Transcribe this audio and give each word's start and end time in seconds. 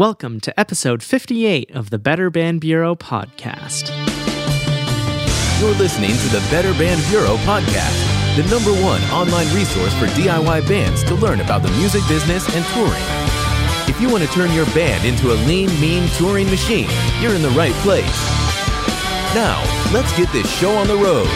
Welcome 0.00 0.40
to 0.40 0.58
episode 0.58 1.02
58 1.02 1.72
of 1.72 1.90
the 1.90 1.98
Better 1.98 2.30
Band 2.30 2.62
Bureau 2.62 2.94
podcast. 2.94 3.90
You're 5.60 5.74
listening 5.74 6.12
to 6.12 6.28
the 6.28 6.42
Better 6.50 6.72
Band 6.72 7.04
Bureau 7.10 7.36
podcast, 7.44 8.34
the 8.34 8.48
number 8.48 8.72
one 8.82 9.02
online 9.12 9.54
resource 9.54 9.92
for 9.98 10.06
DIY 10.06 10.66
bands 10.66 11.04
to 11.04 11.14
learn 11.16 11.42
about 11.42 11.60
the 11.60 11.68
music 11.72 12.00
business 12.08 12.48
and 12.56 12.64
touring. 12.72 13.04
If 13.90 14.00
you 14.00 14.08
want 14.08 14.24
to 14.24 14.30
turn 14.30 14.50
your 14.54 14.64
band 14.72 15.04
into 15.04 15.32
a 15.32 15.36
lean, 15.44 15.68
mean 15.78 16.08
touring 16.16 16.48
machine, 16.48 16.88
you're 17.20 17.34
in 17.34 17.42
the 17.42 17.50
right 17.50 17.74
place. 17.84 18.24
Now, 19.34 19.60
let's 19.92 20.16
get 20.16 20.32
this 20.32 20.50
show 20.50 20.74
on 20.78 20.86
the 20.86 20.96
road. 20.96 21.28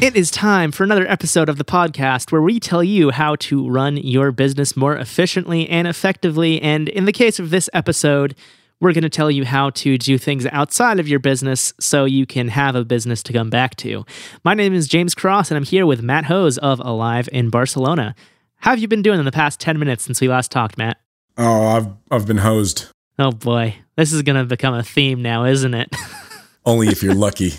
It 0.00 0.16
is 0.16 0.30
time 0.30 0.72
for 0.72 0.82
another 0.82 1.06
episode 1.06 1.50
of 1.50 1.58
the 1.58 1.64
podcast 1.64 2.32
where 2.32 2.40
we 2.40 2.58
tell 2.58 2.82
you 2.82 3.10
how 3.10 3.36
to 3.36 3.68
run 3.68 3.98
your 3.98 4.32
business 4.32 4.74
more 4.74 4.96
efficiently 4.96 5.68
and 5.68 5.86
effectively. 5.86 6.58
And 6.62 6.88
in 6.88 7.04
the 7.04 7.12
case 7.12 7.38
of 7.38 7.50
this 7.50 7.68
episode, 7.74 8.34
we're 8.80 8.94
going 8.94 9.02
to 9.02 9.10
tell 9.10 9.30
you 9.30 9.44
how 9.44 9.68
to 9.70 9.98
do 9.98 10.16
things 10.16 10.46
outside 10.46 11.00
of 11.00 11.06
your 11.06 11.18
business 11.18 11.74
so 11.78 12.06
you 12.06 12.24
can 12.24 12.48
have 12.48 12.76
a 12.76 12.84
business 12.84 13.22
to 13.24 13.34
come 13.34 13.50
back 13.50 13.76
to. 13.76 14.06
My 14.42 14.54
name 14.54 14.72
is 14.72 14.88
James 14.88 15.14
Cross, 15.14 15.50
and 15.50 15.58
I'm 15.58 15.64
here 15.64 15.84
with 15.84 16.02
Matt 16.02 16.24
Hose 16.24 16.56
of 16.56 16.80
Alive 16.80 17.28
in 17.30 17.50
Barcelona. 17.50 18.14
How 18.56 18.70
have 18.70 18.78
you 18.78 18.88
been 18.88 19.02
doing 19.02 19.18
in 19.18 19.26
the 19.26 19.32
past 19.32 19.60
10 19.60 19.78
minutes 19.78 20.02
since 20.02 20.18
we 20.22 20.28
last 20.28 20.50
talked, 20.50 20.78
Matt? 20.78 20.96
Oh, 21.36 21.66
I've 21.66 21.88
I've 22.10 22.26
been 22.26 22.38
hosed. 22.38 22.86
Oh 23.18 23.32
boy, 23.32 23.76
this 23.96 24.14
is 24.14 24.22
going 24.22 24.36
to 24.36 24.44
become 24.44 24.72
a 24.72 24.82
theme 24.82 25.20
now, 25.20 25.44
isn't 25.44 25.74
it? 25.74 25.94
Only 26.64 26.88
if 26.88 27.02
you're 27.02 27.14
lucky. 27.14 27.52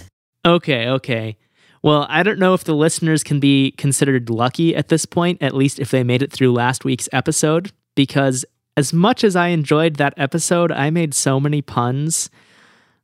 okay, 0.44 0.88
okay. 0.88 1.38
Well, 1.84 2.06
I 2.10 2.22
don't 2.22 2.38
know 2.38 2.54
if 2.54 2.64
the 2.64 2.76
listeners 2.76 3.24
can 3.24 3.40
be 3.40 3.72
considered 3.72 4.30
lucky 4.30 4.76
at 4.76 4.90
this 4.90 5.06
point, 5.06 5.42
at 5.42 5.56
least 5.56 5.80
if 5.80 5.90
they 5.90 6.04
made 6.04 6.22
it 6.22 6.32
through 6.32 6.54
last 6.54 6.86
week's 6.86 7.10
episode, 7.12 7.72
because 7.96 8.46
as 8.78 8.94
much 8.94 9.24
as 9.24 9.36
I 9.36 9.48
enjoyed 9.48 9.96
that 9.96 10.14
episode, 10.16 10.72
I 10.72 10.92
made 10.92 11.14
so 11.14 11.40
many 11.40 11.62
puns. 11.62 12.30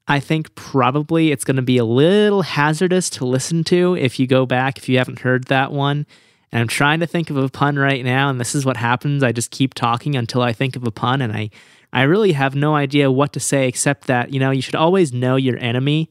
I 0.07 0.19
think 0.19 0.53
probably 0.55 1.31
it's 1.31 1.43
going 1.43 1.55
to 1.57 1.61
be 1.63 1.77
a 1.77 1.85
little 1.85 2.43
hazardous 2.43 3.09
to 3.11 3.25
listen 3.25 3.63
to 3.65 3.95
if 3.95 4.19
you 4.19 4.27
go 4.27 4.45
back, 4.45 4.77
if 4.77 4.87
you 4.87 4.99
haven't 4.99 5.19
heard 5.19 5.45
that 5.45 5.71
one. 5.71 6.05
And 6.51 6.61
I'm 6.61 6.67
trying 6.67 7.01
to 7.01 7.07
think 7.07 7.29
of 7.29 7.35
a 7.35 7.49
pun 7.49 7.77
right 7.77 8.05
now, 8.05 8.29
and 8.29 8.39
this 8.39 8.55
is 8.55 8.63
what 8.63 8.77
happens. 8.77 9.23
I 9.23 9.31
just 9.31 9.51
keep 9.51 9.73
talking 9.73 10.15
until 10.15 10.41
I 10.41 10.53
think 10.53 10.75
of 10.75 10.85
a 10.85 10.91
pun, 10.91 11.21
and 11.21 11.33
I, 11.33 11.49
I 11.91 12.03
really 12.03 12.31
have 12.33 12.55
no 12.55 12.75
idea 12.75 13.11
what 13.11 13.33
to 13.33 13.39
say 13.39 13.67
except 13.67 14.07
that, 14.07 14.31
you 14.31 14.39
know, 14.39 14.51
you 14.51 14.61
should 14.61 14.75
always 14.75 15.11
know 15.11 15.35
your 15.35 15.57
enemy. 15.57 16.09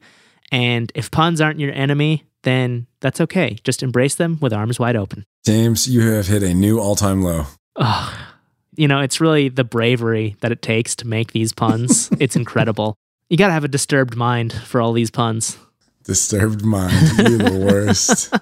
And 0.51 0.91
if 0.93 1.09
puns 1.09 1.41
aren't 1.41 1.59
your 1.59 1.73
enemy, 1.73 2.23
then 2.43 2.87
that's 2.99 3.21
okay. 3.21 3.57
Just 3.63 3.83
embrace 3.83 4.15
them 4.15 4.37
with 4.41 4.53
arms 4.53 4.79
wide 4.79 4.95
open. 4.95 5.23
James, 5.45 5.87
you 5.87 6.01
have 6.11 6.27
hit 6.27 6.43
a 6.43 6.53
new 6.53 6.79
all 6.79 6.95
time 6.95 7.21
low. 7.21 7.45
Oh, 7.75 8.27
you 8.75 8.87
know, 8.87 8.99
it's 8.99 9.19
really 9.19 9.49
the 9.49 9.63
bravery 9.63 10.35
that 10.41 10.51
it 10.51 10.61
takes 10.61 10.95
to 10.97 11.07
make 11.07 11.31
these 11.31 11.53
puns. 11.53 12.09
it's 12.19 12.35
incredible. 12.35 12.95
You 13.29 13.37
got 13.37 13.47
to 13.47 13.53
have 13.53 13.63
a 13.63 13.69
disturbed 13.69 14.15
mind 14.15 14.53
for 14.53 14.79
all 14.79 14.93
these 14.93 15.11
puns. 15.11 15.57
Disturbed 16.03 16.63
mind. 16.63 16.93
You're 17.17 17.37
the 17.37 17.65
worst. 17.65 18.33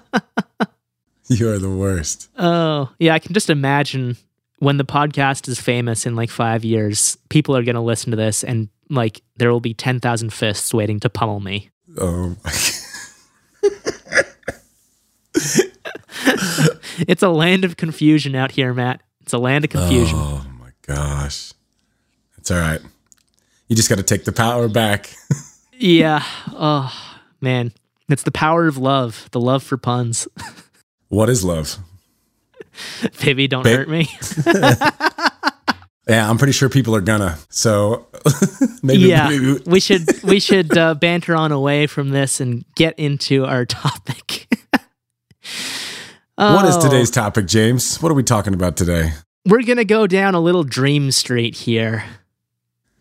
you 1.28 1.50
are 1.50 1.58
the 1.58 1.70
worst. 1.70 2.28
Oh, 2.38 2.90
yeah. 2.98 3.14
I 3.14 3.18
can 3.18 3.34
just 3.34 3.50
imagine 3.50 4.16
when 4.58 4.76
the 4.76 4.84
podcast 4.84 5.48
is 5.48 5.60
famous 5.60 6.06
in 6.06 6.14
like 6.14 6.30
five 6.30 6.64
years, 6.64 7.18
people 7.28 7.56
are 7.56 7.64
going 7.64 7.74
to 7.74 7.80
listen 7.80 8.10
to 8.12 8.16
this 8.16 8.44
and 8.44 8.68
like 8.88 9.22
there 9.36 9.50
will 9.50 9.60
be 9.60 9.74
10,000 9.74 10.32
fists 10.32 10.72
waiting 10.72 11.00
to 11.00 11.10
pummel 11.10 11.40
me. 11.40 11.70
Oh, 11.98 12.36
it's 17.08 17.22
a 17.22 17.28
land 17.28 17.64
of 17.64 17.76
confusion 17.76 18.34
out 18.34 18.52
here, 18.52 18.72
Matt. 18.74 19.02
It's 19.22 19.32
a 19.32 19.38
land 19.38 19.64
of 19.64 19.70
confusion. 19.70 20.18
Oh 20.18 20.44
my 20.58 20.70
gosh. 20.82 21.52
It's 22.38 22.50
all 22.50 22.58
right. 22.58 22.80
You 23.68 23.76
just 23.76 23.88
got 23.88 23.96
to 23.96 24.04
take 24.04 24.24
the 24.24 24.32
power 24.32 24.68
back. 24.68 25.12
yeah. 25.72 26.22
Oh, 26.48 26.92
man. 27.40 27.72
It's 28.08 28.22
the 28.22 28.30
power 28.30 28.66
of 28.68 28.78
love, 28.78 29.28
the 29.32 29.40
love 29.40 29.64
for 29.64 29.76
puns. 29.76 30.28
what 31.08 31.28
is 31.28 31.44
love? 31.44 31.78
Baby, 33.20 33.48
don't 33.48 33.66
hurt 33.66 33.88
me. 33.88 34.08
Yeah, 36.08 36.28
I'm 36.28 36.38
pretty 36.38 36.52
sure 36.52 36.68
people 36.68 36.94
are 36.94 37.00
gonna. 37.00 37.36
So 37.48 38.06
maybe, 38.82 39.02
yeah, 39.02 39.28
maybe. 39.28 39.60
we 39.66 39.80
should 39.80 40.22
we 40.22 40.38
should 40.38 40.76
uh, 40.76 40.94
banter 40.94 41.34
on 41.34 41.50
away 41.52 41.86
from 41.86 42.10
this 42.10 42.40
and 42.40 42.64
get 42.76 42.98
into 42.98 43.44
our 43.44 43.64
topic. 43.64 44.48
oh. 46.38 46.54
What 46.54 46.66
is 46.66 46.76
today's 46.76 47.10
topic, 47.10 47.46
James? 47.46 48.00
What 48.00 48.12
are 48.12 48.14
we 48.14 48.22
talking 48.22 48.54
about 48.54 48.76
today? 48.76 49.12
We're 49.44 49.62
gonna 49.62 49.84
go 49.84 50.06
down 50.06 50.34
a 50.34 50.40
little 50.40 50.64
dream 50.64 51.10
street 51.10 51.56
here. 51.56 52.04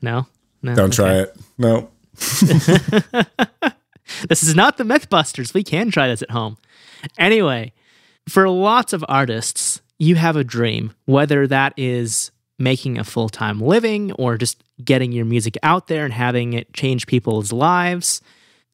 No, 0.02 0.28
no, 0.64 0.74
don't 0.74 0.86
okay. 0.88 0.96
try 0.96 1.14
it. 1.22 1.36
No. 1.58 1.90
this 4.30 4.42
is 4.42 4.56
not 4.56 4.78
the 4.78 4.84
Mythbusters. 4.84 5.54
We 5.54 5.64
can 5.64 5.92
try 5.92 6.08
this 6.08 6.22
at 6.22 6.32
home. 6.32 6.58
Anyway, 7.20 7.74
for 8.28 8.50
lots 8.50 8.94
of 8.94 9.06
artists, 9.08 9.82
you 10.00 10.16
have 10.16 10.36
a 10.36 10.44
dream, 10.44 10.94
whether 11.06 11.46
that 11.48 11.74
is 11.78 12.32
making 12.58 12.98
a 12.98 13.04
full 13.04 13.30
time 13.30 13.60
living 13.60 14.12
or 14.14 14.38
just 14.38 14.64
getting 14.84 15.12
your 15.12 15.26
music 15.26 15.58
out 15.64 15.88
there 15.88 16.06
and 16.06 16.14
having 16.14 16.54
it 16.54 16.74
change 16.74 17.08
people's 17.08 17.52
lives. 17.52 18.22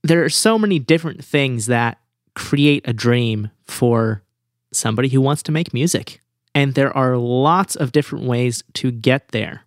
There 0.03 0.23
are 0.23 0.29
so 0.29 0.57
many 0.57 0.79
different 0.79 1.23
things 1.23 1.67
that 1.67 1.99
create 2.35 2.87
a 2.87 2.93
dream 2.93 3.51
for 3.65 4.23
somebody 4.71 5.09
who 5.09 5.21
wants 5.21 5.43
to 5.43 5.51
make 5.51 5.73
music. 5.73 6.21
And 6.53 6.73
there 6.73 6.95
are 6.95 7.17
lots 7.17 7.75
of 7.75 7.91
different 7.91 8.25
ways 8.25 8.63
to 8.73 8.91
get 8.91 9.29
there. 9.29 9.65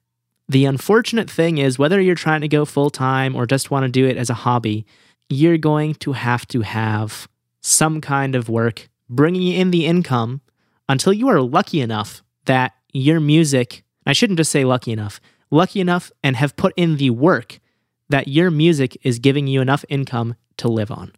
The 0.48 0.66
unfortunate 0.66 1.30
thing 1.30 1.58
is, 1.58 1.78
whether 1.78 2.00
you're 2.00 2.14
trying 2.14 2.42
to 2.42 2.48
go 2.48 2.64
full 2.64 2.90
time 2.90 3.34
or 3.34 3.46
just 3.46 3.70
want 3.70 3.84
to 3.84 3.88
do 3.88 4.06
it 4.06 4.16
as 4.16 4.28
a 4.28 4.34
hobby, 4.34 4.86
you're 5.30 5.58
going 5.58 5.94
to 5.96 6.12
have 6.12 6.46
to 6.48 6.60
have 6.60 7.28
some 7.60 8.00
kind 8.00 8.34
of 8.34 8.50
work 8.50 8.88
bringing 9.08 9.48
in 9.48 9.70
the 9.70 9.86
income 9.86 10.42
until 10.88 11.12
you 11.12 11.28
are 11.28 11.40
lucky 11.40 11.80
enough 11.80 12.22
that 12.44 12.72
your 12.92 13.20
music, 13.20 13.83
I 14.06 14.12
shouldn't 14.12 14.38
just 14.38 14.52
say 14.52 14.64
lucky 14.64 14.92
enough, 14.92 15.20
lucky 15.50 15.80
enough 15.80 16.12
and 16.22 16.36
have 16.36 16.56
put 16.56 16.74
in 16.76 16.96
the 16.96 17.10
work 17.10 17.60
that 18.08 18.28
your 18.28 18.50
music 18.50 18.98
is 19.02 19.18
giving 19.18 19.46
you 19.46 19.60
enough 19.60 19.84
income 19.88 20.36
to 20.58 20.68
live 20.68 20.90
on. 20.90 21.12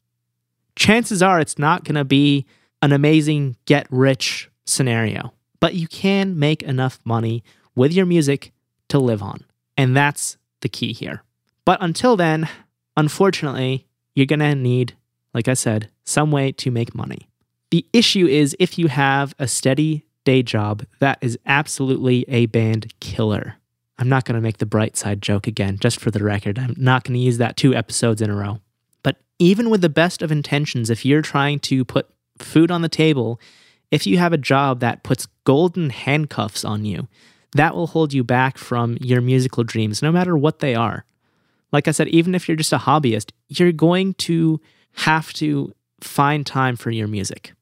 Chances 0.77 1.23
are 1.23 1.41
it's 1.41 1.59
not 1.59 1.85
going 1.85 1.95
to 1.97 2.05
be 2.05 2.47
an 2.83 2.93
amazing 2.93 3.57
get 3.65 3.87
rich 3.91 4.51
scenario, 4.65 5.33
but 5.61 5.75
you 5.75 5.89
can 5.89 6.39
make 6.39 6.63
enough 6.63 7.01
money 7.05 7.43
with 7.75 7.93
your 7.93 8.07
music 8.07 8.53
to 8.89 8.99
live 8.99 9.23
on. 9.23 9.45
And 9.77 9.97
that's 9.97 10.37
the 10.61 10.69
key 10.69 10.93
here. 10.93 11.23
But 11.65 11.83
until 11.83 12.17
then, 12.17 12.49
unfortunately, 12.97 13.87
you're 14.15 14.27
going 14.27 14.41
to 14.41 14.55
need, 14.55 14.97
like 15.35 15.49
I 15.49 15.55
said, 15.55 15.91
some 16.05 16.31
way 16.31 16.53
to 16.53 16.71
make 16.71 16.95
money. 16.95 17.29
The 17.71 17.85
issue 17.93 18.27
is 18.27 18.57
if 18.59 18.79
you 18.79 18.89
have 18.89 19.35
a 19.39 19.49
steady 19.49 20.06
day 20.27 20.43
job, 20.43 20.85
that 20.99 21.17
is 21.23 21.39
absolutely 21.47 22.27
a 22.29 22.45
band 22.47 22.93
killer. 23.01 23.55
I'm 23.99 24.11
not 24.11 24.27
going 24.27 24.35
to 24.35 24.43
make 24.43 24.59
the 24.59 24.67
bright 24.67 24.97
side 24.99 25.23
joke 25.23 25.47
again, 25.47 25.79
just 25.81 25.99
for 25.99 26.11
the 26.11 26.23
record. 26.23 26.59
I'm 26.59 26.75
not 26.77 27.05
going 27.05 27.15
to 27.15 27.25
use 27.25 27.39
that 27.39 27.57
two 27.57 27.75
episodes 27.75 28.21
in 28.21 28.29
a 28.29 28.35
row. 28.35 28.61
But 29.03 29.17
even 29.39 29.71
with 29.71 29.81
the 29.81 29.89
best 29.89 30.21
of 30.21 30.31
intentions, 30.31 30.91
if 30.91 31.07
you're 31.07 31.23
trying 31.23 31.61
to 31.61 31.85
put 31.85 32.11
food 32.39 32.71
on 32.71 32.83
the 32.83 32.91
table, 32.91 33.41
if 33.91 34.07
you 34.07 34.19
have 34.19 34.35
a 34.35 34.39
job 34.39 34.81
that 34.81 35.03
puts 35.03 35.29
golden 35.45 35.89
handcuffs 35.89 36.65
on 36.65 36.85
you, 36.85 37.09
that 37.53 37.75
will 37.75 37.87
hold 37.87 38.13
you 38.13 38.23
back 38.23 38.59
from 38.59 38.99
your 39.01 39.23
musical 39.23 39.65
dreams, 39.65 40.03
no 40.03 40.13
matter 40.13 40.37
what 40.37 40.59
they 40.59 40.75
are. 40.75 41.07
Like 41.73 41.89
I 41.89 41.93
said, 41.93 42.09
even 42.09 42.35
if 42.35 42.49
you're 42.49 42.57
just 42.57 42.73
a 42.73 42.79
hobbyist, 42.79 43.31
you're 43.49 43.73
going 43.73 44.13
to 44.15 44.61
have 44.93 45.33
to 45.35 45.73
find 46.01 46.45
time 46.45 46.77
for 46.77 46.91
your 46.91 47.09
music. 47.09 47.53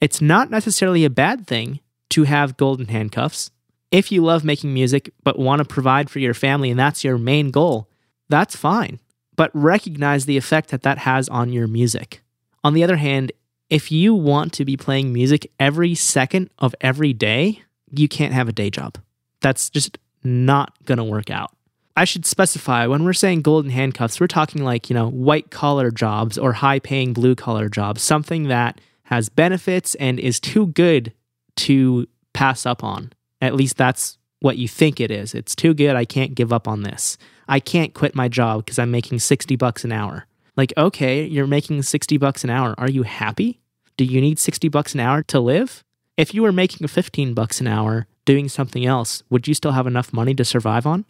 It's 0.00 0.20
not 0.20 0.50
necessarily 0.50 1.04
a 1.04 1.10
bad 1.10 1.46
thing 1.46 1.80
to 2.10 2.24
have 2.24 2.56
golden 2.56 2.88
handcuffs. 2.88 3.50
If 3.90 4.12
you 4.12 4.22
love 4.22 4.44
making 4.44 4.74
music 4.74 5.12
but 5.22 5.38
want 5.38 5.60
to 5.60 5.64
provide 5.64 6.10
for 6.10 6.18
your 6.18 6.34
family 6.34 6.70
and 6.70 6.78
that's 6.78 7.04
your 7.04 7.18
main 7.18 7.50
goal, 7.50 7.88
that's 8.28 8.56
fine. 8.56 9.00
But 9.36 9.50
recognize 9.54 10.26
the 10.26 10.36
effect 10.36 10.70
that 10.70 10.82
that 10.82 10.98
has 10.98 11.28
on 11.28 11.52
your 11.52 11.66
music. 11.66 12.22
On 12.64 12.74
the 12.74 12.84
other 12.84 12.96
hand, 12.96 13.32
if 13.70 13.92
you 13.92 14.14
want 14.14 14.52
to 14.54 14.64
be 14.64 14.76
playing 14.76 15.12
music 15.12 15.50
every 15.60 15.94
second 15.94 16.50
of 16.58 16.74
every 16.80 17.12
day, 17.12 17.62
you 17.90 18.08
can't 18.08 18.34
have 18.34 18.48
a 18.48 18.52
day 18.52 18.70
job. 18.70 18.98
That's 19.40 19.70
just 19.70 19.98
not 20.24 20.72
going 20.84 20.98
to 20.98 21.04
work 21.04 21.30
out. 21.30 21.52
I 21.96 22.04
should 22.04 22.26
specify 22.26 22.86
when 22.86 23.04
we're 23.04 23.12
saying 23.12 23.42
golden 23.42 23.70
handcuffs, 23.70 24.20
we're 24.20 24.28
talking 24.28 24.62
like, 24.62 24.88
you 24.88 24.94
know, 24.94 25.08
white 25.08 25.50
collar 25.50 25.90
jobs 25.90 26.38
or 26.38 26.52
high 26.52 26.78
paying 26.78 27.12
blue 27.12 27.34
collar 27.34 27.68
jobs, 27.68 28.02
something 28.02 28.44
that 28.48 28.80
has 29.04 29.28
benefits 29.28 29.94
and 29.96 30.20
is 30.20 30.38
too 30.38 30.68
good 30.68 31.12
to 31.58 32.06
pass 32.32 32.66
up 32.66 32.82
on. 32.82 33.12
At 33.40 33.54
least 33.54 33.76
that's 33.76 34.18
what 34.40 34.58
you 34.58 34.68
think 34.68 35.00
it 35.00 35.10
is. 35.10 35.34
It's 35.34 35.54
too 35.54 35.74
good. 35.74 35.96
I 35.96 36.04
can't 36.04 36.34
give 36.34 36.52
up 36.52 36.68
on 36.68 36.82
this. 36.82 37.18
I 37.48 37.60
can't 37.60 37.94
quit 37.94 38.14
my 38.14 38.28
job 38.28 38.64
because 38.64 38.78
I'm 38.78 38.90
making 38.90 39.18
60 39.18 39.56
bucks 39.56 39.84
an 39.84 39.92
hour. 39.92 40.26
Like, 40.56 40.72
okay, 40.76 41.24
you're 41.24 41.46
making 41.46 41.82
60 41.82 42.16
bucks 42.18 42.44
an 42.44 42.50
hour. 42.50 42.74
Are 42.78 42.90
you 42.90 43.04
happy? 43.04 43.60
Do 43.96 44.04
you 44.04 44.20
need 44.20 44.38
60 44.38 44.68
bucks 44.68 44.94
an 44.94 45.00
hour 45.00 45.22
to 45.24 45.40
live? 45.40 45.82
If 46.16 46.34
you 46.34 46.42
were 46.42 46.52
making 46.52 46.86
15 46.86 47.34
bucks 47.34 47.60
an 47.60 47.68
hour 47.68 48.06
doing 48.24 48.48
something 48.48 48.84
else, 48.84 49.22
would 49.30 49.48
you 49.48 49.54
still 49.54 49.72
have 49.72 49.86
enough 49.86 50.12
money 50.12 50.34
to 50.34 50.44
survive 50.44 50.86
on? 50.86 51.04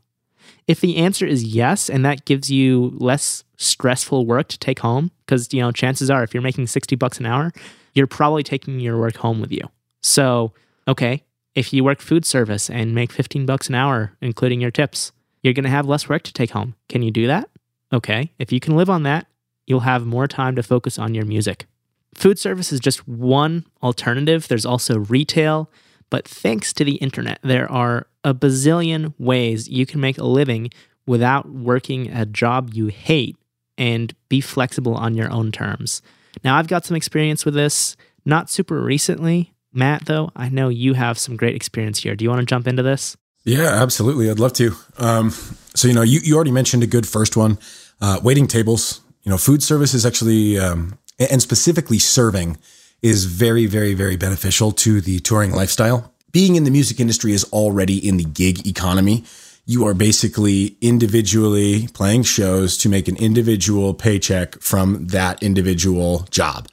If 0.67 0.81
the 0.81 0.97
answer 0.97 1.27
is 1.27 1.45
yes, 1.45 1.91
and 1.91 2.05
that 2.05 2.25
gives 2.25 2.51
you 2.51 2.93
less 2.97 3.45
stressful 3.57 4.27
work 4.27 4.49
to 4.49 4.59
take 4.59 4.79
home, 4.81 5.11
because, 5.25 5.53
you 5.53 5.61
know, 5.61 5.73
chances 5.73 6.11
are 6.11 6.23
if 6.23 6.33
you're 6.33 6.43
making 6.43 6.67
60 6.67 6.95
bucks 6.97 7.19
an 7.19 7.27
hour, 7.27 7.53
you're 7.95 8.07
probably 8.07 8.43
taking 8.43 8.81
your 8.81 8.99
work 8.99 9.17
home 9.17 9.41
with 9.41 9.53
you. 9.53 9.69
So, 10.09 10.53
okay, 10.89 11.23
if 11.55 11.73
you 11.73 11.85
work 11.85 12.01
food 12.01 12.25
service 12.25 12.71
and 12.71 12.95
make 12.95 13.13
15 13.13 13.45
bucks 13.45 13.69
an 13.69 13.75
hour, 13.75 14.17
including 14.23 14.59
your 14.59 14.71
tips, 14.71 15.13
you're 15.43 15.53
going 15.53 15.65
to 15.65 15.71
have 15.71 15.87
less 15.87 16.09
work 16.09 16.23
to 16.23 16.33
take 16.33 16.53
home. 16.53 16.75
Can 16.89 17.03
you 17.03 17.11
do 17.11 17.27
that? 17.27 17.51
Okay, 17.93 18.33
if 18.39 18.51
you 18.51 18.59
can 18.59 18.75
live 18.75 18.89
on 18.89 19.03
that, 19.03 19.27
you'll 19.67 19.81
have 19.81 20.07
more 20.07 20.27
time 20.27 20.57
to 20.57 20.63
focus 20.63 20.99
on 20.99 21.15
your 21.15 21.27
music. 21.27 21.67
Food 22.15 22.39
service 22.39 22.73
is 22.73 22.81
just 22.81 23.07
one 23.07 23.67
alternative. 23.83 24.49
There's 24.49 24.65
also 24.65 24.99
retail, 24.99 25.71
but 26.09 26.27
thanks 26.27 26.73
to 26.73 26.85
the 26.85 26.97
internet, 26.97 27.39
there 27.43 27.71
are 27.71 28.07
a 28.25 28.33
bazillion 28.33 29.13
ways 29.19 29.69
you 29.69 29.85
can 29.85 30.01
make 30.01 30.17
a 30.17 30.25
living 30.25 30.71
without 31.07 31.51
working 31.51 32.11
a 32.11 32.25
job 32.25 32.71
you 32.73 32.87
hate 32.87 33.37
and 33.77 34.15
be 34.31 34.41
flexible 34.41 34.95
on 34.95 35.15
your 35.15 35.31
own 35.31 35.53
terms. 35.53 36.01
Now, 36.43 36.57
I've 36.57 36.67
got 36.67 36.87
some 36.87 36.97
experience 36.97 37.45
with 37.45 37.55
this, 37.55 37.95
not 38.25 38.49
super 38.49 38.81
recently. 38.81 39.53
Matt, 39.79 40.07
though, 40.07 40.31
I 40.37 40.49
know 40.49 40.69
you 40.69 40.95
have 40.95 41.19
some 41.19 41.37
great 41.37 41.55
experience 41.55 42.03
here. 42.03 42.17
Do 42.17 42.25
you 42.25 42.31
want 42.31 42.41
to 42.41 42.47
jump 42.47 42.67
into 42.67 42.83
this? 42.83 43.17
Yeah, 43.45 43.83
absolutely. 43.83 44.29
I'd 44.29 44.41
love 44.41 44.53
to. 44.55 44.75
Um, 44.99 45.31
so, 45.75 45.89
you 45.89 45.95
know, 45.95 46.03
you, 46.03 46.21
you 46.23 46.35
already 46.35 46.51
mentioned 46.51 46.83
a 46.83 46.87
good 46.87 47.07
first 47.07 47.37
one 47.37 47.59
uh, 48.01 48.21
waiting 48.23 48.47
tables. 48.47 49.01
You 49.23 49.31
know, 49.31 49.39
food 49.39 49.63
service 49.63 49.95
is 49.95 50.05
actually, 50.05 50.59
um, 50.59 50.99
and 51.19 51.41
specifically 51.41 51.99
serving, 51.99 52.59
is 53.01 53.25
very, 53.25 53.67
very, 53.67 53.95
very 53.95 54.17
beneficial 54.17 54.73
to 54.73 55.01
the 55.01 55.21
touring 55.21 55.53
lifestyle. 55.53 56.13
Being 56.33 56.57
in 56.57 56.65
the 56.65 56.71
music 56.71 56.99
industry 57.01 57.33
is 57.33 57.45
already 57.53 57.97
in 57.97 58.17
the 58.17 58.25
gig 58.25 58.67
economy. 58.67 59.25
You 59.65 59.87
are 59.87 59.95
basically 59.95 60.77
individually 60.81 61.89
playing 61.89 62.25
shows 62.25 62.77
to 62.79 62.89
make 62.89 63.07
an 63.07 63.17
individual 63.17 63.95
paycheck 63.95 64.61
from 64.61 65.07
that 65.07 65.43
individual 65.43 66.27
job. 66.31 66.69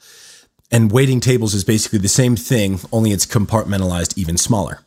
And 0.70 0.90
waiting 0.90 1.20
tables 1.20 1.54
is 1.54 1.64
basically 1.64 2.00
the 2.00 2.08
same 2.08 2.36
thing, 2.36 2.80
only 2.92 3.12
it's 3.12 3.26
compartmentalized 3.26 4.18
even 4.18 4.36
smaller. 4.36 4.80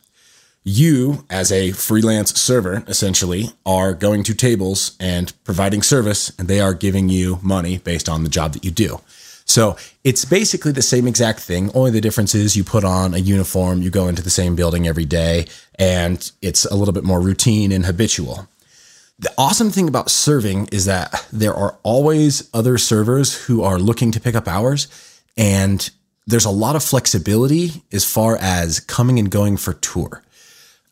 You, 0.62 1.24
as 1.30 1.50
a 1.50 1.72
freelance 1.72 2.38
server, 2.38 2.84
essentially, 2.86 3.52
are 3.64 3.94
going 3.94 4.22
to 4.24 4.34
tables 4.34 4.94
and 5.00 5.32
providing 5.42 5.80
service, 5.80 6.32
and 6.38 6.48
they 6.48 6.60
are 6.60 6.74
giving 6.74 7.08
you 7.08 7.38
money 7.42 7.78
based 7.78 8.10
on 8.10 8.24
the 8.24 8.28
job 8.28 8.52
that 8.52 8.64
you 8.64 8.70
do. 8.70 9.00
So 9.46 9.76
it's 10.04 10.26
basically 10.26 10.72
the 10.72 10.82
same 10.82 11.08
exact 11.08 11.40
thing. 11.40 11.70
Only 11.74 11.90
the 11.90 12.00
difference 12.00 12.34
is 12.34 12.56
you 12.56 12.62
put 12.62 12.84
on 12.84 13.14
a 13.14 13.18
uniform, 13.18 13.80
you 13.80 13.90
go 13.90 14.06
into 14.06 14.22
the 14.22 14.30
same 14.30 14.54
building 14.54 14.86
every 14.86 15.06
day, 15.06 15.46
and 15.78 16.30
it's 16.42 16.66
a 16.66 16.76
little 16.76 16.94
bit 16.94 17.04
more 17.04 17.20
routine 17.20 17.72
and 17.72 17.86
habitual. 17.86 18.46
The 19.18 19.32
awesome 19.36 19.70
thing 19.70 19.88
about 19.88 20.10
serving 20.10 20.68
is 20.70 20.84
that 20.84 21.26
there 21.32 21.54
are 21.54 21.76
always 21.82 22.48
other 22.54 22.78
servers 22.78 23.46
who 23.46 23.62
are 23.62 23.78
looking 23.78 24.12
to 24.12 24.20
pick 24.20 24.34
up 24.34 24.46
hours, 24.46 24.88
and 25.36 25.90
there's 26.26 26.44
a 26.44 26.50
lot 26.50 26.76
of 26.76 26.84
flexibility 26.84 27.82
as 27.92 28.04
far 28.04 28.36
as 28.40 28.80
coming 28.80 29.18
and 29.18 29.30
going 29.30 29.56
for 29.56 29.72
tour. 29.74 30.22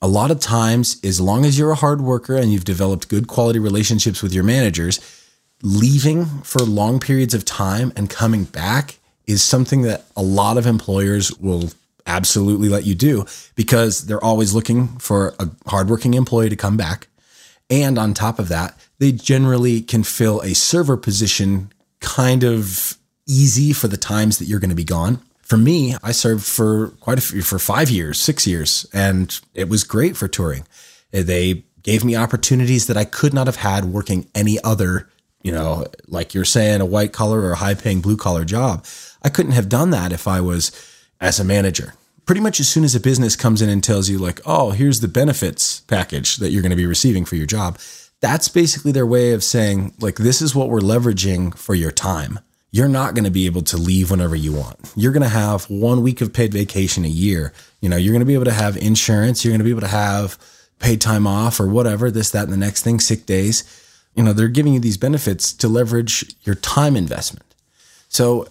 A 0.00 0.08
lot 0.08 0.30
of 0.30 0.40
times, 0.40 1.00
as 1.02 1.20
long 1.20 1.44
as 1.44 1.58
you're 1.58 1.72
a 1.72 1.76
hard 1.76 2.00
worker 2.00 2.36
and 2.36 2.52
you've 2.52 2.64
developed 2.64 3.08
good 3.08 3.26
quality 3.26 3.58
relationships 3.58 4.22
with 4.22 4.32
your 4.32 4.44
managers, 4.44 5.00
leaving 5.62 6.24
for 6.42 6.60
long 6.60 7.00
periods 7.00 7.34
of 7.34 7.44
time 7.44 7.92
and 7.96 8.08
coming 8.08 8.44
back 8.44 8.98
is 9.26 9.42
something 9.42 9.82
that 9.82 10.04
a 10.16 10.22
lot 10.22 10.56
of 10.56 10.66
employers 10.66 11.36
will 11.38 11.70
absolutely 12.06 12.68
let 12.68 12.84
you 12.84 12.94
do 12.94 13.26
because 13.54 14.06
they're 14.06 14.22
always 14.24 14.54
looking 14.54 14.88
for 14.98 15.34
a 15.38 15.48
hardworking 15.66 16.14
employee 16.14 16.48
to 16.48 16.56
come 16.56 16.76
back. 16.76 17.08
And 17.68 17.98
on 17.98 18.14
top 18.14 18.38
of 18.38 18.48
that, 18.48 18.78
they 18.98 19.12
generally 19.12 19.82
can 19.82 20.02
fill 20.02 20.40
a 20.40 20.54
server 20.54 20.96
position 20.96 21.70
kind 22.00 22.44
of 22.44 22.87
easy 23.28 23.72
for 23.72 23.86
the 23.88 23.96
times 23.96 24.38
that 24.38 24.46
you're 24.46 24.60
going 24.60 24.70
to 24.70 24.76
be 24.76 24.84
gone. 24.84 25.20
For 25.42 25.56
me, 25.56 25.94
I 26.02 26.12
served 26.12 26.44
for 26.44 26.88
quite 27.00 27.18
a 27.18 27.22
few, 27.22 27.42
for 27.42 27.58
five 27.58 27.90
years, 27.90 28.18
six 28.18 28.46
years, 28.46 28.86
and 28.92 29.38
it 29.54 29.68
was 29.68 29.84
great 29.84 30.16
for 30.16 30.28
touring. 30.28 30.66
Eh, 31.12 31.22
they 31.22 31.64
gave 31.82 32.04
me 32.04 32.16
opportunities 32.16 32.86
that 32.86 32.96
I 32.96 33.04
could 33.04 33.32
not 33.32 33.46
have 33.46 33.56
had 33.56 33.86
working 33.86 34.28
any 34.34 34.58
other 34.62 35.08
you 35.42 35.52
know, 35.52 35.86
like 36.06 36.34
you're 36.34 36.44
saying, 36.44 36.80
a 36.80 36.86
white 36.86 37.12
collar 37.12 37.40
or 37.40 37.52
a 37.52 37.56
high 37.56 37.74
paying 37.74 38.00
blue 38.00 38.16
collar 38.16 38.44
job. 38.44 38.84
I 39.22 39.28
couldn't 39.28 39.52
have 39.52 39.68
done 39.68 39.90
that 39.90 40.12
if 40.12 40.26
I 40.26 40.40
was 40.40 40.72
as 41.20 41.38
a 41.38 41.44
manager. 41.44 41.94
Pretty 42.26 42.40
much 42.40 42.60
as 42.60 42.68
soon 42.68 42.84
as 42.84 42.94
a 42.94 43.00
business 43.00 43.36
comes 43.36 43.62
in 43.62 43.68
and 43.68 43.82
tells 43.82 44.08
you, 44.10 44.18
like, 44.18 44.40
oh, 44.44 44.70
here's 44.70 45.00
the 45.00 45.08
benefits 45.08 45.80
package 45.82 46.36
that 46.36 46.50
you're 46.50 46.62
going 46.62 46.70
to 46.70 46.76
be 46.76 46.86
receiving 46.86 47.24
for 47.24 47.36
your 47.36 47.46
job, 47.46 47.78
that's 48.20 48.48
basically 48.48 48.92
their 48.92 49.06
way 49.06 49.32
of 49.32 49.44
saying, 49.44 49.94
like, 50.00 50.16
this 50.16 50.42
is 50.42 50.54
what 50.54 50.68
we're 50.68 50.80
leveraging 50.80 51.56
for 51.56 51.74
your 51.74 51.92
time. 51.92 52.40
You're 52.70 52.88
not 52.88 53.14
going 53.14 53.24
to 53.24 53.30
be 53.30 53.46
able 53.46 53.62
to 53.62 53.76
leave 53.76 54.10
whenever 54.10 54.36
you 54.36 54.52
want. 54.52 54.92
You're 54.94 55.12
going 55.12 55.22
to 55.22 55.28
have 55.28 55.64
one 55.70 56.02
week 56.02 56.20
of 56.20 56.32
paid 56.32 56.52
vacation 56.52 57.04
a 57.04 57.08
year. 57.08 57.52
You 57.80 57.88
know, 57.88 57.96
you're 57.96 58.12
going 58.12 58.20
to 58.20 58.26
be 58.26 58.34
able 58.34 58.44
to 58.44 58.52
have 58.52 58.76
insurance. 58.76 59.44
You're 59.44 59.52
going 59.52 59.60
to 59.60 59.64
be 59.64 59.70
able 59.70 59.80
to 59.80 59.88
have 59.88 60.38
paid 60.78 61.00
time 61.00 61.26
off 61.26 61.60
or 61.60 61.66
whatever, 61.66 62.10
this, 62.10 62.30
that, 62.30 62.44
and 62.44 62.52
the 62.52 62.56
next 62.56 62.82
thing, 62.82 63.00
sick 63.00 63.26
days 63.26 63.64
you 64.18 64.24
know, 64.24 64.32
they're 64.32 64.48
giving 64.48 64.74
you 64.74 64.80
these 64.80 64.96
benefits 64.96 65.52
to 65.52 65.68
leverage 65.68 66.34
your 66.42 66.56
time 66.56 66.96
investment. 66.96 67.54
So 68.08 68.48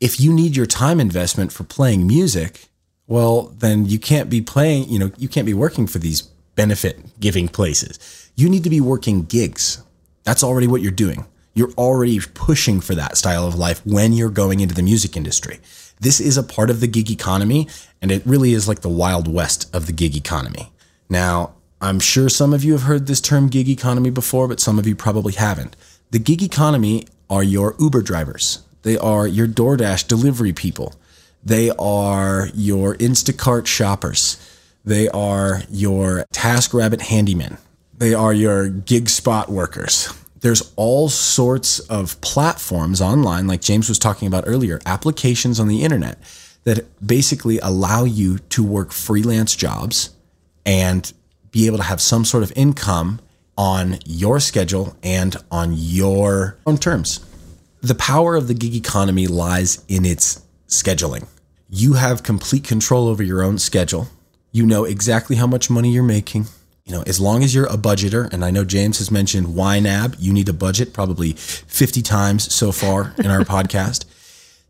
if 0.00 0.18
you 0.18 0.32
need 0.32 0.56
your 0.56 0.66
time 0.66 0.98
investment 0.98 1.52
for 1.52 1.62
playing 1.62 2.04
music, 2.04 2.66
well, 3.06 3.54
then 3.58 3.86
you 3.86 4.00
can't 4.00 4.28
be 4.28 4.40
playing, 4.40 4.88
you 4.88 4.98
know, 4.98 5.12
you 5.16 5.28
can't 5.28 5.46
be 5.46 5.54
working 5.54 5.86
for 5.86 6.00
these 6.00 6.22
benefit 6.56 7.20
giving 7.20 7.46
places. 7.46 8.28
You 8.34 8.48
need 8.48 8.64
to 8.64 8.70
be 8.70 8.80
working 8.80 9.22
gigs. 9.22 9.80
That's 10.24 10.42
already 10.42 10.66
what 10.66 10.82
you're 10.82 10.90
doing. 10.90 11.24
You're 11.58 11.72
already 11.72 12.20
pushing 12.20 12.80
for 12.80 12.94
that 12.94 13.16
style 13.16 13.44
of 13.44 13.56
life 13.56 13.84
when 13.84 14.12
you're 14.12 14.30
going 14.30 14.60
into 14.60 14.76
the 14.76 14.82
music 14.82 15.16
industry. 15.16 15.58
This 15.98 16.20
is 16.20 16.36
a 16.36 16.44
part 16.44 16.70
of 16.70 16.78
the 16.78 16.86
gig 16.86 17.10
economy, 17.10 17.66
and 18.00 18.12
it 18.12 18.24
really 18.24 18.52
is 18.52 18.68
like 18.68 18.82
the 18.82 18.88
wild 18.88 19.26
west 19.26 19.68
of 19.74 19.86
the 19.86 19.92
gig 19.92 20.14
economy. 20.14 20.70
Now, 21.08 21.54
I'm 21.80 21.98
sure 21.98 22.28
some 22.28 22.54
of 22.54 22.62
you 22.62 22.74
have 22.74 22.82
heard 22.82 23.08
this 23.08 23.20
term 23.20 23.48
gig 23.48 23.68
economy 23.68 24.10
before, 24.10 24.46
but 24.46 24.60
some 24.60 24.78
of 24.78 24.86
you 24.86 24.94
probably 24.94 25.32
haven't. 25.32 25.74
The 26.12 26.20
gig 26.20 26.44
economy 26.44 27.08
are 27.28 27.42
your 27.42 27.74
Uber 27.80 28.02
drivers. 28.02 28.62
They 28.82 28.96
are 28.96 29.26
your 29.26 29.48
DoorDash 29.48 30.06
delivery 30.06 30.52
people. 30.52 30.94
They 31.44 31.70
are 31.70 32.50
your 32.54 32.94
Instacart 32.94 33.66
shoppers. 33.66 34.36
They 34.84 35.08
are 35.08 35.62
your 35.68 36.24
TaskRabbit 36.32 37.00
handymen. 37.00 37.58
They 37.96 38.14
are 38.14 38.32
your 38.32 38.68
gig 38.68 39.08
spot 39.08 39.48
workers. 39.50 40.14
There's 40.40 40.72
all 40.76 41.08
sorts 41.08 41.80
of 41.80 42.20
platforms 42.20 43.00
online, 43.00 43.46
like 43.46 43.60
James 43.60 43.88
was 43.88 43.98
talking 43.98 44.28
about 44.28 44.44
earlier, 44.46 44.80
applications 44.86 45.58
on 45.58 45.68
the 45.68 45.82
internet 45.82 46.18
that 46.64 46.86
basically 47.04 47.58
allow 47.58 48.04
you 48.04 48.38
to 48.38 48.62
work 48.62 48.92
freelance 48.92 49.56
jobs 49.56 50.10
and 50.64 51.12
be 51.50 51.66
able 51.66 51.78
to 51.78 51.84
have 51.84 52.00
some 52.00 52.24
sort 52.24 52.42
of 52.42 52.52
income 52.54 53.20
on 53.56 53.98
your 54.04 54.38
schedule 54.38 54.96
and 55.02 55.36
on 55.50 55.72
your 55.74 56.56
own 56.66 56.78
terms. 56.78 57.24
The 57.80 57.94
power 57.94 58.36
of 58.36 58.48
the 58.48 58.54
gig 58.54 58.74
economy 58.74 59.26
lies 59.26 59.84
in 59.88 60.04
its 60.04 60.42
scheduling. 60.68 61.26
You 61.68 61.94
have 61.94 62.22
complete 62.22 62.64
control 62.64 63.08
over 63.08 63.22
your 63.22 63.42
own 63.42 63.58
schedule. 63.58 64.08
You 64.52 64.66
know 64.66 64.84
exactly 64.84 65.36
how 65.36 65.46
much 65.46 65.70
money 65.70 65.90
you're 65.90 66.02
making. 66.02 66.46
You 66.88 66.96
know, 66.96 67.04
as 67.06 67.20
long 67.20 67.44
as 67.44 67.54
you're 67.54 67.66
a 67.66 67.76
budgeter, 67.76 68.32
and 68.32 68.44
I 68.44 68.50
know 68.50 68.64
James 68.64 68.98
has 68.98 69.10
mentioned 69.10 69.46
YNAB, 69.48 70.16
you 70.18 70.32
need 70.32 70.48
a 70.48 70.54
budget 70.54 70.92
probably 70.92 71.34
50 71.34 72.02
times 72.02 72.52
so 72.52 72.72
far 72.72 73.14
in 73.18 73.26
our 73.26 73.40
podcast 73.44 74.04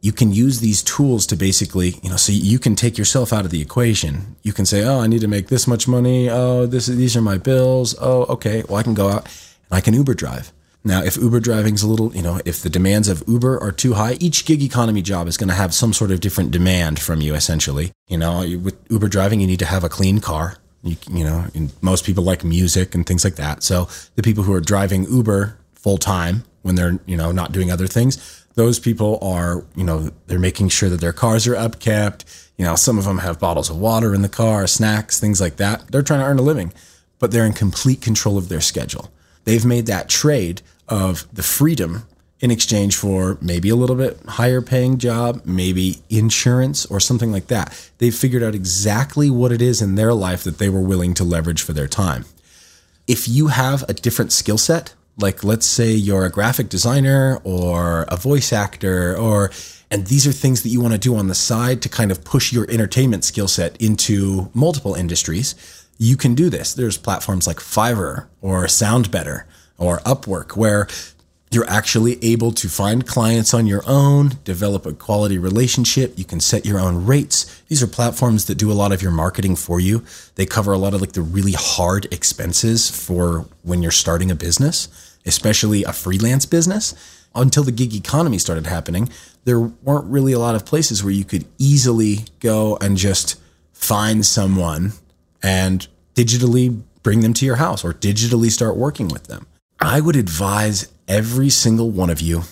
you 0.00 0.12
can 0.12 0.32
use 0.32 0.60
these 0.60 0.82
tools 0.82 1.26
to 1.26 1.36
basically, 1.36 1.96
you 2.02 2.10
know, 2.10 2.16
so 2.16 2.32
you 2.32 2.58
can 2.58 2.76
take 2.76 2.96
yourself 2.96 3.32
out 3.32 3.44
of 3.44 3.50
the 3.50 3.60
equation. 3.60 4.36
You 4.42 4.52
can 4.52 4.64
say, 4.64 4.84
"Oh, 4.84 5.00
I 5.00 5.06
need 5.06 5.20
to 5.22 5.28
make 5.28 5.48
this 5.48 5.66
much 5.66 5.88
money. 5.88 6.30
Oh, 6.30 6.66
this 6.66 6.86
these 6.86 7.16
are 7.16 7.20
my 7.20 7.38
bills. 7.38 7.96
Oh, 8.00 8.22
okay. 8.24 8.62
Well, 8.68 8.76
I 8.76 8.82
can 8.82 8.94
go 8.94 9.08
out 9.08 9.24
and 9.24 9.78
I 9.78 9.80
can 9.80 9.94
Uber 9.94 10.14
drive." 10.14 10.52
Now, 10.84 11.02
if 11.02 11.16
Uber 11.16 11.40
driving's 11.40 11.82
a 11.82 11.88
little, 11.88 12.14
you 12.14 12.22
know, 12.22 12.40
if 12.44 12.62
the 12.62 12.70
demands 12.70 13.08
of 13.08 13.24
Uber 13.26 13.60
are 13.60 13.72
too 13.72 13.94
high, 13.94 14.12
each 14.20 14.46
gig 14.46 14.62
economy 14.62 15.02
job 15.02 15.26
is 15.26 15.36
going 15.36 15.48
to 15.48 15.54
have 15.54 15.74
some 15.74 15.92
sort 15.92 16.12
of 16.12 16.20
different 16.20 16.52
demand 16.52 17.00
from 17.00 17.20
you 17.20 17.34
essentially. 17.34 17.90
You 18.06 18.18
know, 18.18 18.38
with 18.62 18.76
Uber 18.88 19.08
driving, 19.08 19.40
you 19.40 19.48
need 19.48 19.58
to 19.58 19.66
have 19.66 19.82
a 19.82 19.88
clean 19.88 20.20
car. 20.20 20.56
You, 20.82 20.96
you 21.10 21.24
know, 21.24 21.46
most 21.80 22.04
people 22.04 22.22
like 22.22 22.44
music 22.44 22.94
and 22.94 23.06
things 23.06 23.24
like 23.24 23.34
that. 23.36 23.62
So 23.62 23.88
the 24.14 24.22
people 24.22 24.44
who 24.44 24.52
are 24.52 24.60
driving 24.60 25.04
Uber 25.04 25.58
full 25.74 25.98
time 25.98 26.44
when 26.62 26.74
they're, 26.76 26.98
you 27.06 27.16
know, 27.16 27.32
not 27.32 27.52
doing 27.52 27.70
other 27.70 27.86
things, 27.86 28.46
those 28.54 28.80
people 28.80 29.18
are, 29.22 29.64
you 29.76 29.84
know, 29.84 30.10
they're 30.26 30.38
making 30.38 30.68
sure 30.68 30.88
that 30.88 31.00
their 31.00 31.12
cars 31.12 31.46
are 31.46 31.54
upkept. 31.54 32.50
You 32.56 32.64
know, 32.64 32.74
some 32.74 32.98
of 32.98 33.04
them 33.04 33.18
have 33.18 33.38
bottles 33.38 33.70
of 33.70 33.78
water 33.78 34.14
in 34.14 34.22
the 34.22 34.28
car, 34.28 34.66
snacks, 34.66 35.20
things 35.20 35.40
like 35.40 35.56
that. 35.56 35.86
They're 35.92 36.02
trying 36.02 36.20
to 36.20 36.26
earn 36.26 36.40
a 36.40 36.42
living, 36.42 36.72
but 37.20 37.30
they're 37.30 37.46
in 37.46 37.52
complete 37.52 38.00
control 38.00 38.36
of 38.36 38.48
their 38.48 38.60
schedule. 38.60 39.12
They've 39.44 39.64
made 39.64 39.86
that 39.86 40.08
trade 40.08 40.62
of 40.88 41.26
the 41.32 41.44
freedom 41.44 42.07
in 42.40 42.50
exchange 42.50 42.96
for 42.96 43.36
maybe 43.40 43.68
a 43.68 43.76
little 43.76 43.96
bit 43.96 44.18
higher 44.26 44.62
paying 44.62 44.98
job, 44.98 45.42
maybe 45.44 45.98
insurance 46.08 46.86
or 46.86 47.00
something 47.00 47.32
like 47.32 47.48
that. 47.48 47.90
They've 47.98 48.14
figured 48.14 48.42
out 48.42 48.54
exactly 48.54 49.28
what 49.30 49.50
it 49.52 49.60
is 49.60 49.82
in 49.82 49.96
their 49.96 50.14
life 50.14 50.44
that 50.44 50.58
they 50.58 50.68
were 50.68 50.80
willing 50.80 51.14
to 51.14 51.24
leverage 51.24 51.62
for 51.62 51.72
their 51.72 51.88
time. 51.88 52.24
if 53.08 53.26
you 53.26 53.48
have 53.48 53.82
a 53.88 53.94
different 53.94 54.32
skill 54.32 54.58
set, 54.58 54.94
like 55.16 55.42
let's 55.42 55.66
say 55.66 55.90
you're 55.90 56.26
a 56.26 56.30
graphic 56.30 56.68
designer 56.68 57.40
or 57.42 58.02
a 58.08 58.16
voice 58.16 58.52
actor 58.52 59.16
or 59.16 59.50
and 59.90 60.06
these 60.06 60.26
are 60.26 60.32
things 60.32 60.62
that 60.62 60.68
you 60.68 60.82
want 60.82 60.92
to 60.92 60.98
do 60.98 61.16
on 61.16 61.28
the 61.28 61.34
side 61.34 61.80
to 61.80 61.88
kind 61.88 62.10
of 62.10 62.22
push 62.22 62.52
your 62.52 62.70
entertainment 62.70 63.24
skill 63.24 63.48
set 63.48 63.80
into 63.80 64.50
multiple 64.52 64.94
industries. 64.94 65.54
You 65.96 66.16
can 66.18 66.34
do 66.34 66.50
this. 66.50 66.74
There's 66.74 66.98
platforms 66.98 67.46
like 67.46 67.56
Fiverr 67.56 68.26
or 68.42 68.64
SoundBetter 68.66 69.44
or 69.78 70.00
Upwork 70.00 70.56
where 70.56 70.86
you're 71.50 71.68
actually 71.68 72.22
able 72.22 72.52
to 72.52 72.68
find 72.68 73.06
clients 73.06 73.54
on 73.54 73.66
your 73.66 73.82
own, 73.86 74.32
develop 74.44 74.84
a 74.84 74.92
quality 74.92 75.38
relationship. 75.38 76.18
You 76.18 76.24
can 76.24 76.40
set 76.40 76.66
your 76.66 76.78
own 76.78 77.06
rates. 77.06 77.62
These 77.68 77.82
are 77.82 77.86
platforms 77.86 78.46
that 78.46 78.56
do 78.56 78.70
a 78.70 78.74
lot 78.74 78.92
of 78.92 79.02
your 79.02 79.12
marketing 79.12 79.56
for 79.56 79.80
you. 79.80 80.04
They 80.34 80.46
cover 80.46 80.72
a 80.72 80.78
lot 80.78 80.94
of 80.94 81.00
like 81.00 81.12
the 81.12 81.22
really 81.22 81.52
hard 81.52 82.12
expenses 82.12 82.90
for 82.90 83.46
when 83.62 83.82
you're 83.82 83.90
starting 83.90 84.30
a 84.30 84.34
business, 84.34 85.16
especially 85.24 85.84
a 85.84 85.92
freelance 85.92 86.46
business. 86.46 86.94
Until 87.34 87.62
the 87.62 87.72
gig 87.72 87.94
economy 87.94 88.38
started 88.38 88.66
happening, 88.66 89.10
there 89.44 89.60
weren't 89.60 90.06
really 90.06 90.32
a 90.32 90.38
lot 90.38 90.54
of 90.54 90.66
places 90.66 91.04
where 91.04 91.12
you 91.12 91.24
could 91.24 91.46
easily 91.58 92.24
go 92.40 92.76
and 92.80 92.96
just 92.96 93.40
find 93.72 94.26
someone 94.26 94.92
and 95.42 95.86
digitally 96.14 96.82
bring 97.02 97.20
them 97.20 97.32
to 97.32 97.46
your 97.46 97.56
house 97.56 97.84
or 97.84 97.94
digitally 97.94 98.50
start 98.50 98.76
working 98.76 99.08
with 99.08 99.28
them. 99.28 99.46
I 99.80 100.00
would 100.00 100.16
advise 100.16 100.88
every 101.08 101.48
single 101.48 101.90
one 101.90 102.10
of 102.10 102.20
you 102.20 102.42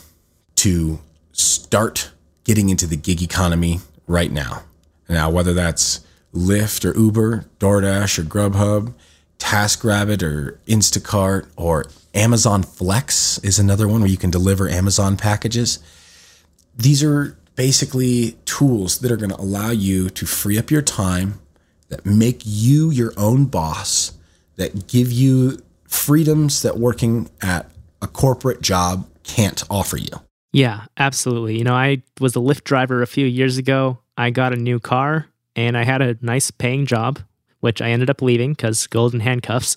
to 0.57 0.99
start 1.33 2.11
getting 2.45 2.71
into 2.71 2.87
the 2.87 2.97
gig 2.97 3.23
economy 3.23 3.81
right 4.07 4.33
now. 4.33 4.63
Now, 5.09 5.31
whether 5.31 5.55
that's 5.55 6.01
Lyft 6.35 6.85
or 6.85 6.99
Uber, 6.99 7.45
DoorDash 7.59 8.19
or 8.19 8.23
Grubhub, 8.23 8.95
TaskRabbit 9.39 10.23
or 10.23 10.59
Instacart 10.67 11.47
or 11.57 11.87
Amazon 12.15 12.63
Flex 12.63 13.39
is 13.39 13.59
another 13.59 13.87
one 13.87 14.01
where 14.01 14.11
you 14.11 14.17
can 14.17 14.31
deliver 14.31 14.69
Amazon 14.69 15.17
packages. 15.17 15.79
These 16.75 17.03
are 17.03 17.37
basically 17.55 18.33
tools 18.45 18.99
that 19.01 19.13
are 19.13 19.17
going 19.17 19.31
to 19.31 19.41
allow 19.41 19.71
you 19.71 20.09
to 20.11 20.27
free 20.27 20.59
up 20.59 20.71
your 20.71 20.83
time, 20.83 21.41
that 21.89 22.05
make 22.05 22.43
you 22.45 22.91
your 22.91 23.13
own 23.17 23.45
boss, 23.45 24.13
that 24.57 24.89
give 24.89 25.13
you 25.13 25.63
freedoms 25.85 26.63
that 26.63 26.79
working 26.79 27.31
at 27.41 27.71
a 28.03 28.07
corporate 28.07 28.63
job 28.63 29.09
can't 29.23 29.63
offer 29.71 29.97
you. 29.97 30.23
Yeah, 30.53 30.85
absolutely. 30.97 31.59
You 31.59 31.65
know, 31.65 31.75
I 31.75 32.03
was 32.21 32.35
a 32.37 32.39
Lyft 32.39 32.65
driver 32.65 33.03
a 33.03 33.07
few 33.07 33.27
years 33.27 33.59
ago. 33.59 33.99
I 34.17 34.31
got 34.31 34.53
a 34.53 34.57
new 34.57 34.81
car 34.81 35.27
and 35.55 35.77
I 35.77 35.85
had 35.85 36.01
a 36.01 36.17
nice 36.23 36.51
paying 36.51 36.87
job, 36.87 37.19
which 37.61 37.83
I 37.83 37.91
ended 37.91 38.09
up 38.09 38.23
leaving 38.23 38.53
because 38.53 38.87
golden 38.87 39.21
handcuffs. 39.21 39.77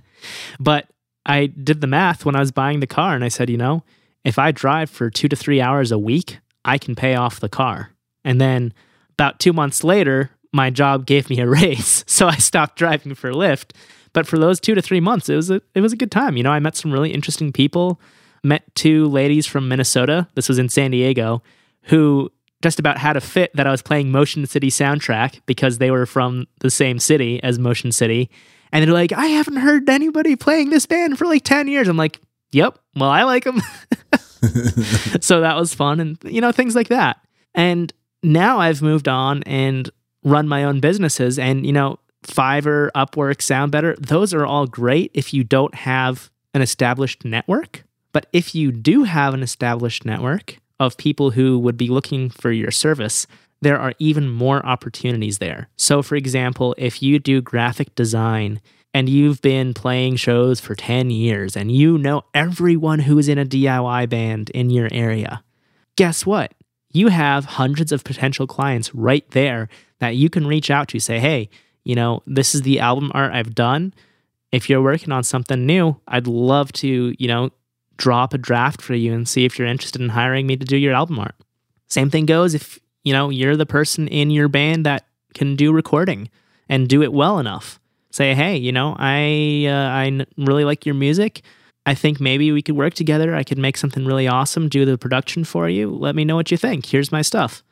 but 0.60 0.88
I 1.24 1.46
did 1.46 1.80
the 1.80 1.86
math 1.86 2.24
when 2.24 2.36
I 2.36 2.40
was 2.40 2.50
buying 2.50 2.80
the 2.80 2.86
car 2.86 3.14
and 3.14 3.24
I 3.24 3.28
said, 3.28 3.48
you 3.48 3.56
know, 3.56 3.82
if 4.24 4.38
I 4.38 4.52
drive 4.52 4.90
for 4.90 5.08
two 5.08 5.28
to 5.28 5.36
three 5.36 5.60
hours 5.60 5.92
a 5.92 5.98
week, 5.98 6.38
I 6.64 6.76
can 6.76 6.94
pay 6.94 7.14
off 7.14 7.40
the 7.40 7.48
car. 7.48 7.90
And 8.24 8.40
then 8.40 8.74
about 9.12 9.38
two 9.38 9.52
months 9.52 9.82
later, 9.82 10.30
my 10.52 10.70
job 10.70 11.06
gave 11.06 11.30
me 11.30 11.40
a 11.40 11.46
raise. 11.48 12.04
So 12.06 12.26
I 12.26 12.36
stopped 12.36 12.76
driving 12.76 13.14
for 13.14 13.32
Lyft 13.32 13.72
but 14.12 14.26
for 14.26 14.38
those 14.38 14.60
two 14.60 14.74
to 14.74 14.82
three 14.82 15.00
months, 15.00 15.28
it 15.28 15.36
was 15.36 15.50
a 15.50 15.60
it 15.74 15.80
was 15.80 15.92
a 15.92 15.96
good 15.96 16.10
time. 16.10 16.36
You 16.36 16.42
know, 16.42 16.52
I 16.52 16.58
met 16.58 16.76
some 16.76 16.92
really 16.92 17.12
interesting 17.12 17.52
people. 17.52 18.00
Met 18.42 18.74
two 18.74 19.06
ladies 19.08 19.46
from 19.46 19.68
Minnesota. 19.68 20.26
This 20.34 20.48
was 20.48 20.58
in 20.58 20.68
San 20.70 20.92
Diego, 20.92 21.42
who 21.82 22.30
just 22.62 22.78
about 22.78 22.98
had 22.98 23.16
a 23.16 23.20
fit 23.20 23.54
that 23.54 23.66
I 23.66 23.70
was 23.70 23.82
playing 23.82 24.10
Motion 24.10 24.46
City 24.46 24.68
soundtrack 24.68 25.40
because 25.46 25.78
they 25.78 25.90
were 25.90 26.06
from 26.06 26.46
the 26.60 26.70
same 26.70 26.98
city 26.98 27.42
as 27.42 27.58
Motion 27.58 27.92
City. 27.92 28.30
And 28.72 28.84
they're 28.84 28.94
like, 28.94 29.12
I 29.12 29.26
haven't 29.26 29.56
heard 29.56 29.88
anybody 29.88 30.36
playing 30.36 30.70
this 30.70 30.86
band 30.86 31.18
for 31.18 31.24
like 31.24 31.42
10 31.42 31.68
years. 31.68 31.88
I'm 31.88 31.96
like, 31.96 32.20
yep, 32.52 32.78
well, 32.94 33.10
I 33.10 33.24
like 33.24 33.44
them. 33.44 33.60
so 35.20 35.40
that 35.40 35.56
was 35.56 35.74
fun 35.74 36.00
and, 36.00 36.18
you 36.24 36.40
know, 36.40 36.52
things 36.52 36.74
like 36.74 36.88
that. 36.88 37.18
And 37.54 37.92
now 38.22 38.58
I've 38.58 38.82
moved 38.82 39.08
on 39.08 39.42
and 39.44 39.90
run 40.22 40.46
my 40.46 40.64
own 40.64 40.80
businesses. 40.80 41.38
And, 41.38 41.66
you 41.66 41.72
know, 41.72 41.98
Fiverr, 42.22 42.90
Upwork, 42.94 43.38
SoundBetter, 43.38 43.96
those 43.98 44.34
are 44.34 44.46
all 44.46 44.66
great 44.66 45.10
if 45.14 45.32
you 45.32 45.44
don't 45.44 45.74
have 45.74 46.30
an 46.54 46.62
established 46.62 47.24
network. 47.24 47.84
But 48.12 48.26
if 48.32 48.54
you 48.54 48.72
do 48.72 49.04
have 49.04 49.34
an 49.34 49.42
established 49.42 50.04
network 50.04 50.58
of 50.78 50.96
people 50.96 51.30
who 51.30 51.58
would 51.58 51.76
be 51.76 51.88
looking 51.88 52.30
for 52.30 52.50
your 52.50 52.70
service, 52.70 53.26
there 53.60 53.78
are 53.78 53.92
even 53.98 54.28
more 54.28 54.64
opportunities 54.64 55.38
there. 55.38 55.68
So, 55.76 56.02
for 56.02 56.16
example, 56.16 56.74
if 56.78 57.02
you 57.02 57.18
do 57.18 57.40
graphic 57.40 57.94
design 57.94 58.60
and 58.92 59.08
you've 59.08 59.40
been 59.42 59.74
playing 59.74 60.16
shows 60.16 60.58
for 60.58 60.74
10 60.74 61.10
years 61.10 61.56
and 61.56 61.70
you 61.70 61.98
know 61.98 62.24
everyone 62.34 63.00
who 63.00 63.18
is 63.18 63.28
in 63.28 63.38
a 63.38 63.44
DIY 63.46 64.08
band 64.08 64.50
in 64.50 64.70
your 64.70 64.88
area, 64.90 65.42
guess 65.96 66.26
what? 66.26 66.54
You 66.92 67.08
have 67.08 67.44
hundreds 67.44 67.92
of 67.92 68.02
potential 68.02 68.46
clients 68.46 68.92
right 68.94 69.28
there 69.30 69.68
that 70.00 70.16
you 70.16 70.28
can 70.28 70.46
reach 70.46 70.70
out 70.70 70.88
to 70.88 70.98
say, 70.98 71.20
hey, 71.20 71.50
you 71.84 71.94
know, 71.94 72.22
this 72.26 72.54
is 72.54 72.62
the 72.62 72.80
album 72.80 73.10
art 73.14 73.32
I've 73.32 73.54
done. 73.54 73.94
If 74.52 74.68
you're 74.68 74.82
working 74.82 75.12
on 75.12 75.22
something 75.22 75.64
new, 75.64 76.00
I'd 76.08 76.26
love 76.26 76.72
to, 76.74 77.14
you 77.18 77.28
know, 77.28 77.50
drop 77.96 78.34
a 78.34 78.38
draft 78.38 78.82
for 78.82 78.94
you 78.94 79.12
and 79.12 79.28
see 79.28 79.44
if 79.44 79.58
you're 79.58 79.68
interested 79.68 80.00
in 80.00 80.08
hiring 80.08 80.46
me 80.46 80.56
to 80.56 80.64
do 80.64 80.76
your 80.76 80.94
album 80.94 81.18
art. 81.18 81.34
Same 81.88 82.10
thing 82.10 82.26
goes 82.26 82.54
if, 82.54 82.78
you 83.04 83.12
know, 83.12 83.30
you're 83.30 83.56
the 83.56 83.66
person 83.66 84.08
in 84.08 84.30
your 84.30 84.48
band 84.48 84.86
that 84.86 85.06
can 85.34 85.56
do 85.56 85.72
recording 85.72 86.28
and 86.68 86.88
do 86.88 87.02
it 87.02 87.12
well 87.12 87.38
enough. 87.38 87.78
Say, 88.10 88.34
hey, 88.34 88.56
you 88.56 88.72
know, 88.72 88.96
I 88.98 89.66
uh, 89.68 89.88
I 89.90 90.26
really 90.36 90.64
like 90.64 90.84
your 90.84 90.96
music. 90.96 91.42
I 91.86 91.94
think 91.94 92.20
maybe 92.20 92.50
we 92.52 92.62
could 92.62 92.76
work 92.76 92.94
together. 92.94 93.34
I 93.34 93.44
could 93.44 93.58
make 93.58 93.76
something 93.76 94.04
really 94.04 94.28
awesome, 94.28 94.68
do 94.68 94.84
the 94.84 94.98
production 94.98 95.44
for 95.44 95.68
you. 95.68 95.90
Let 95.90 96.14
me 96.14 96.24
know 96.24 96.36
what 96.36 96.50
you 96.50 96.56
think. 96.56 96.86
Here's 96.86 97.12
my 97.12 97.22
stuff. 97.22 97.62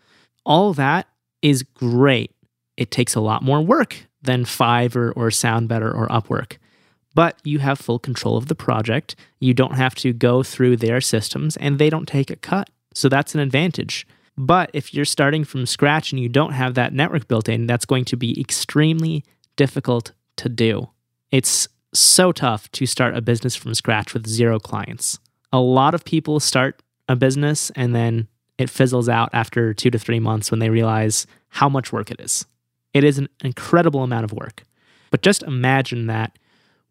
All 0.47 0.73
that 0.75 1.09
is 1.43 1.63
great 1.63 2.33
it 2.79 2.93
takes 2.93 3.17
a 3.17 3.21
lot 3.21 3.43
more 3.43 3.61
work 3.61 4.07
than 4.23 4.45
Fiverr 4.45 5.13
or 5.17 5.29
SoundBetter 5.29 5.93
or 5.93 6.07
Upwork. 6.09 6.57
But 7.15 7.39
you 7.43 7.59
have 7.59 7.81
full 7.81 7.99
control 7.99 8.37
of 8.37 8.47
the 8.47 8.55
project. 8.55 9.17
You 9.41 9.53
don't 9.53 9.75
have 9.75 9.97
to 9.97 10.13
go 10.13 10.45
through 10.45 10.77
their 10.77 11.01
systems 11.01 11.57
and 11.57 11.79
they 11.79 11.91
don't 11.91 12.07
take 12.07 12.31
a 12.31 12.37
cut. 12.37 12.71
So 12.95 13.09
that's 13.09 13.35
an 13.35 13.41
advantage. 13.41 14.07
But 14.37 14.71
if 14.73 14.95
you're 14.95 15.05
starting 15.05 15.43
from 15.43 15.67
scratch 15.67 16.13
and 16.13 16.21
you 16.21 16.29
don't 16.29 16.53
have 16.53 16.75
that 16.75 16.93
network 16.93 17.27
built 17.27 17.49
in, 17.49 17.67
that's 17.67 17.85
going 17.85 18.05
to 18.07 18.17
be 18.17 18.41
extremely 18.41 19.25
difficult 19.57 20.13
to 20.37 20.49
do. 20.49 20.89
It's 21.33 21.67
so 21.93 22.31
tough 22.31 22.71
to 22.73 22.87
start 22.87 23.17
a 23.17 23.21
business 23.21 23.57
from 23.57 23.75
scratch 23.75 24.15
with 24.15 24.29
zero 24.29 24.61
clients. 24.61 25.19
A 25.53 25.59
lot 25.59 25.95
of 25.95 26.05
people 26.05 26.39
start 26.39 26.81
a 27.09 27.17
business 27.17 27.71
and 27.75 27.93
then 27.93 28.29
it 28.57 28.71
fizzles 28.71 29.09
out 29.09 29.31
after 29.33 29.75
two 29.75 29.91
to 29.91 29.99
three 29.99 30.21
months 30.21 30.53
when 30.53 30.61
they 30.61 30.71
realize 30.71 31.27
how 31.49 31.69
much 31.69 31.93
work 31.93 32.13
it 32.13 32.21
is. 32.21 32.47
It 32.95 33.05
is 33.05 33.19
an 33.19 33.29
incredible 33.43 34.03
amount 34.03 34.25
of 34.25 34.33
work. 34.33 34.65
But 35.11 35.23
just 35.23 35.43
imagine 35.43 36.07
that 36.07 36.39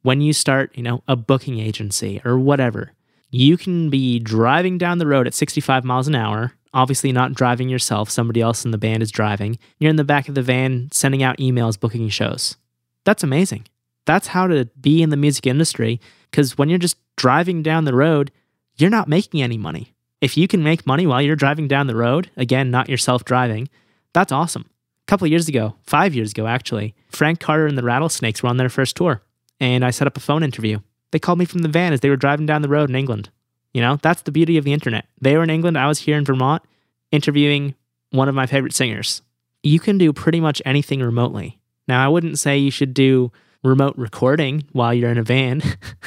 when 0.01 0.21
you 0.21 0.33
start, 0.33 0.71
you 0.75 0.83
know, 0.83 1.03
a 1.07 1.15
booking 1.15 1.59
agency 1.59 2.21
or 2.23 2.37
whatever, 2.37 2.93
you 3.29 3.57
can 3.57 3.89
be 3.89 4.19
driving 4.19 4.77
down 4.77 4.99
the 4.99 5.07
road 5.07 5.27
at 5.27 5.33
65 5.33 5.83
miles 5.83 6.07
an 6.07 6.15
hour, 6.15 6.53
obviously 6.73 7.11
not 7.11 7.33
driving 7.33 7.69
yourself, 7.69 8.09
somebody 8.09 8.41
else 8.41 8.63
in 8.63 8.71
the 8.71 8.77
band 8.77 9.03
is 9.03 9.11
driving. 9.11 9.59
You're 9.79 9.89
in 9.89 9.97
the 9.97 10.03
back 10.03 10.29
of 10.29 10.35
the 10.35 10.41
van 10.41 10.89
sending 10.91 11.23
out 11.23 11.37
emails, 11.37 11.79
booking 11.79 12.09
shows. 12.09 12.55
That's 13.03 13.23
amazing. 13.23 13.67
That's 14.05 14.27
how 14.27 14.47
to 14.47 14.65
be 14.79 15.01
in 15.01 15.09
the 15.09 15.17
music 15.17 15.45
industry 15.45 15.99
because 16.31 16.57
when 16.57 16.69
you're 16.69 16.79
just 16.79 16.97
driving 17.17 17.61
down 17.61 17.85
the 17.85 17.95
road, 17.95 18.31
you're 18.77 18.89
not 18.89 19.09
making 19.09 19.41
any 19.41 19.57
money. 19.57 19.93
If 20.21 20.37
you 20.37 20.47
can 20.47 20.63
make 20.63 20.87
money 20.87 21.05
while 21.05 21.21
you're 21.21 21.35
driving 21.35 21.67
down 21.67 21.87
the 21.87 21.95
road, 21.95 22.31
again, 22.37 22.71
not 22.71 22.89
yourself 22.89 23.25
driving, 23.25 23.69
that's 24.13 24.31
awesome 24.31 24.69
couple 25.07 25.27
years 25.27 25.47
ago, 25.47 25.75
five 25.83 26.13
years 26.13 26.31
ago 26.31 26.47
actually, 26.47 26.93
Frank 27.09 27.39
Carter 27.39 27.65
and 27.65 27.77
the 27.77 27.83
Rattlesnakes 27.83 28.43
were 28.43 28.49
on 28.49 28.57
their 28.57 28.69
first 28.69 28.95
tour, 28.95 29.21
and 29.59 29.83
I 29.83 29.91
set 29.91 30.07
up 30.07 30.17
a 30.17 30.21
phone 30.21 30.43
interview. 30.43 30.79
They 31.11 31.19
called 31.19 31.39
me 31.39 31.45
from 31.45 31.61
the 31.61 31.69
van 31.69 31.93
as 31.93 32.01
they 32.01 32.09
were 32.09 32.17
driving 32.17 32.45
down 32.45 32.61
the 32.61 32.69
road 32.69 32.89
in 32.89 32.95
England. 32.95 33.29
You 33.73 33.81
know, 33.81 33.97
that's 34.01 34.21
the 34.21 34.31
beauty 34.31 34.57
of 34.57 34.65
the 34.65 34.73
internet. 34.73 35.05
They 35.19 35.35
were 35.37 35.43
in 35.43 35.49
England, 35.49 35.77
I 35.77 35.87
was 35.87 35.99
here 35.99 36.17
in 36.17 36.25
Vermont, 36.25 36.63
interviewing 37.11 37.75
one 38.11 38.29
of 38.29 38.35
my 38.35 38.45
favorite 38.45 38.73
singers. 38.73 39.21
You 39.63 39.79
can 39.79 39.97
do 39.97 40.13
pretty 40.13 40.39
much 40.39 40.61
anything 40.65 41.01
remotely. 41.01 41.59
Now, 41.87 42.03
I 42.03 42.09
wouldn't 42.09 42.39
say 42.39 42.57
you 42.57 42.71
should 42.71 42.93
do 42.93 43.31
remote 43.63 43.95
recording 43.97 44.65
while 44.71 44.93
you're 44.93 45.11
in 45.11 45.17
a 45.17 45.23
van. 45.23 45.61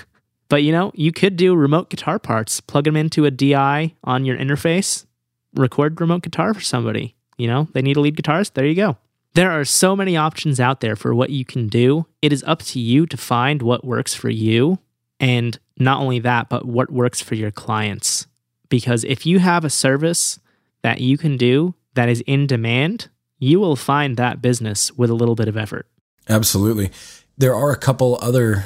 but 0.49 0.62
you 0.62 0.73
know, 0.73 0.92
you 0.95 1.12
could 1.12 1.37
do 1.37 1.54
remote 1.54 1.90
guitar 1.90 2.19
parts, 2.19 2.61
plug 2.61 2.85
them 2.85 2.97
into 2.97 3.25
a 3.25 3.30
DI 3.30 3.95
on 4.04 4.25
your 4.25 4.37
interface, 4.37 5.07
record 5.54 6.00
remote 6.00 6.23
guitar 6.23 6.54
for 6.54 6.61
somebody. 6.61 7.16
You 7.40 7.47
know, 7.47 7.68
they 7.73 7.80
need 7.80 7.97
a 7.97 8.00
lead 8.00 8.16
guitarist. 8.16 8.52
There 8.52 8.66
you 8.66 8.75
go. 8.75 8.99
There 9.32 9.50
are 9.50 9.64
so 9.64 9.97
many 9.97 10.16
options 10.16 10.61
out 10.61 10.80
there 10.80 10.94
for 10.94 11.14
what 11.14 11.30
you 11.30 11.44
can 11.44 11.68
do. 11.68 12.06
It 12.20 12.32
is 12.32 12.44
up 12.47 12.62
to 12.64 12.80
you 12.80 13.06
to 13.06 13.16
find 13.16 13.62
what 13.62 13.85
works 13.85 14.12
for 14.12 14.28
you. 14.28 14.78
And 15.18 15.59
not 15.78 16.00
only 16.00 16.18
that, 16.18 16.50
but 16.50 16.66
what 16.66 16.90
works 16.90 17.23
for 17.23 17.37
your 17.37 17.50
clients. 17.50 18.26
Because 18.68 19.04
if 19.04 19.25
you 19.25 19.38
have 19.38 19.64
a 19.64 19.70
service 19.70 20.38
that 20.82 21.00
you 21.00 21.16
can 21.16 21.37
do 21.37 21.75
that 21.94 22.09
is 22.09 22.23
in 22.26 22.47
demand, 22.47 23.09
you 23.38 23.59
will 23.59 23.76
find 23.76 24.16
that 24.16 24.42
business 24.42 24.92
with 24.92 25.09
a 25.09 25.14
little 25.14 25.35
bit 25.35 25.49
of 25.49 25.56
effort. 25.56 25.87
Absolutely. 26.28 26.90
There 27.38 27.54
are 27.54 27.70
a 27.70 27.76
couple 27.76 28.18
other 28.20 28.64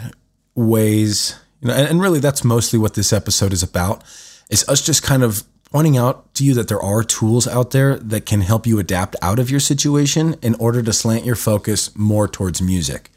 ways, 0.57 1.38
you 1.61 1.69
know, 1.69 1.75
and, 1.75 1.88
and 1.88 2.00
really 2.00 2.19
that's 2.19 2.43
mostly 2.43 2.78
what 2.78 2.95
this 2.95 3.12
episode 3.12 3.52
is 3.52 3.62
about, 3.62 4.02
is 4.50 4.69
us 4.69 4.83
just 4.83 5.02
kind 5.04 5.23
of 5.23 5.45
pointing 5.75 5.97
out 5.97 6.33
to 6.35 6.45
you 6.45 6.54
that 6.54 6.69
there 6.69 6.81
are 6.81 7.02
tools 7.02 7.49
out 7.49 7.73
there 7.73 7.97
that 7.97 8.25
can 8.25 8.43
help 8.43 8.64
you 8.64 8.78
adapt 8.78 9.16
out 9.21 9.40
of 9.40 9.50
your 9.50 9.59
situation 9.59 10.37
in 10.40 10.54
order 10.54 10.81
to 10.81 10.93
slant 10.93 11.25
your 11.25 11.35
focus 11.35 11.90
more 11.97 12.28
towards 12.28 12.62
music. 12.62 13.11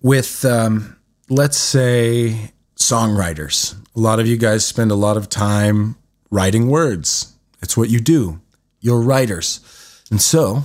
With, 0.00 0.44
um, 0.44 0.96
let's 1.28 1.56
say, 1.56 2.52
songwriters, 2.76 3.74
a 3.96 3.98
lot 3.98 4.20
of 4.20 4.28
you 4.28 4.36
guys 4.36 4.64
spend 4.64 4.92
a 4.92 4.94
lot 4.94 5.16
of 5.16 5.28
time 5.28 5.96
writing 6.30 6.68
words. 6.68 7.34
It's 7.60 7.76
what 7.76 7.90
you 7.90 7.98
do. 7.98 8.40
You're 8.78 9.00
writers. 9.00 9.58
And 10.08 10.22
so, 10.22 10.62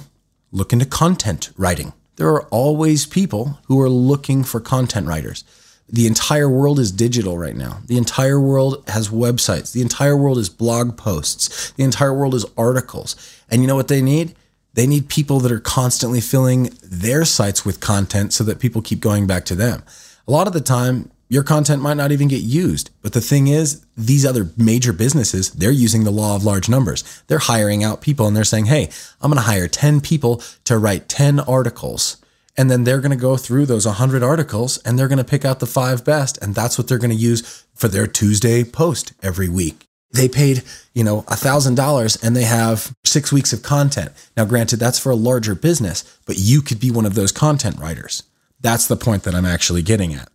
look 0.52 0.72
into 0.72 0.86
content 0.86 1.50
writing. 1.58 1.94
There 2.18 2.30
are 2.30 2.44
always 2.50 3.08
people 3.08 3.58
who 3.66 3.82
are 3.82 3.90
looking 3.90 4.44
for 4.44 4.60
content 4.60 5.08
writers. 5.08 5.44
The 5.92 6.08
entire 6.08 6.50
world 6.50 6.80
is 6.80 6.92
digital 6.92 7.38
right 7.38 7.56
now. 7.56 7.82
The 7.88 7.98
entire 7.98 8.40
world 8.40 8.84
has 8.88 9.10
websites. 9.10 9.74
The 9.74 9.82
entire 9.82 10.16
world 10.16 10.38
is 10.38 10.48
blog 10.48 10.98
posts. 10.98 11.72
The 11.72 11.84
entire 11.84 12.14
world 12.14 12.34
is 12.34 12.46
articles. 12.58 13.16
And 13.50 13.62
you 13.62 13.68
know 13.68 13.76
what 13.76 13.90
they 13.90 14.02
need? 14.02 14.34
They 14.74 14.88
need 14.88 15.10
people 15.10 15.42
that 15.42 15.52
are 15.52 15.60
constantly 15.60 16.22
filling 16.22 16.70
their 16.82 17.26
sites 17.26 17.66
with 17.66 17.82
content 17.82 18.32
so 18.32 18.46
that 18.46 18.60
people 18.60 18.82
keep 18.82 19.02
going 19.02 19.28
back 19.28 19.44
to 19.46 19.56
them. 19.56 19.84
A 20.28 20.32
lot 20.32 20.48
of 20.48 20.54
the 20.54 20.62
time, 20.62 21.12
your 21.28 21.44
content 21.44 21.82
might 21.82 21.98
not 21.98 22.14
even 22.14 22.30
get 22.30 22.42
used. 22.42 22.90
But 23.02 23.12
the 23.12 23.20
thing 23.20 23.48
is, 23.48 23.86
these 23.98 24.26
other 24.26 24.50
major 24.56 24.94
businesses, 24.94 25.52
they're 25.52 25.72
using 25.72 26.06
the 26.06 26.12
law 26.12 26.38
of 26.38 26.46
large 26.46 26.70
numbers. 26.70 27.24
They're 27.28 27.40
hiring 27.40 27.84
out 27.84 28.02
people 28.02 28.28
and 28.28 28.36
they're 28.36 28.46
saying, 28.46 28.66
hey, 28.66 28.90
I'm 29.22 29.30
going 29.30 29.44
to 29.44 29.50
hire 29.50 29.68
10 29.68 30.00
people 30.00 30.42
to 30.64 30.78
write 30.78 31.10
10 31.10 31.42
articles. 31.42 32.18
And 32.58 32.70
then 32.70 32.84
they're 32.84 33.00
going 33.00 33.12
to 33.12 33.18
go 33.18 33.38
through 33.38 33.66
those 33.66 33.86
100 33.86 34.24
articles 34.24 34.78
and 34.80 34.98
they're 34.98 35.08
going 35.08 35.18
to 35.18 35.24
pick 35.24 35.46
out 35.46 35.60
the 35.60 35.66
five 35.66 36.04
best. 36.04 36.38
And 36.42 36.54
that's 36.54 36.78
what 36.78 36.88
they're 36.88 36.98
going 36.98 37.12
to 37.12 37.16
use 37.16 37.66
for 37.74 37.88
their 37.88 38.08
Tuesday 38.08 38.64
post 38.64 39.14
every 39.24 39.50
week. 39.50 39.86
They 40.12 40.28
paid, 40.28 40.64
you 40.94 41.04
know, 41.04 41.22
$1,000 41.24 42.24
and 42.24 42.36
they 42.36 42.44
have 42.44 42.94
six 43.06 43.32
weeks 43.32 43.54
of 43.54 43.64
content. 43.64 44.12
Now, 44.36 44.46
granted, 44.46 44.78
that's 44.78 45.00
for 45.00 45.12
a 45.12 45.16
larger 45.16 45.56
business, 45.56 46.20
but 46.26 46.38
you 46.38 46.62
could 46.62 46.80
be 46.80 46.92
one 46.92 47.06
of 47.06 47.16
those 47.16 47.32
content 47.32 47.80
writers. 47.80 48.24
That's 48.60 48.88
the 48.88 48.98
point 48.98 49.24
that 49.24 49.34
I'm 49.34 49.46
actually 49.46 49.82
getting 49.82 50.14
at. 50.14 50.30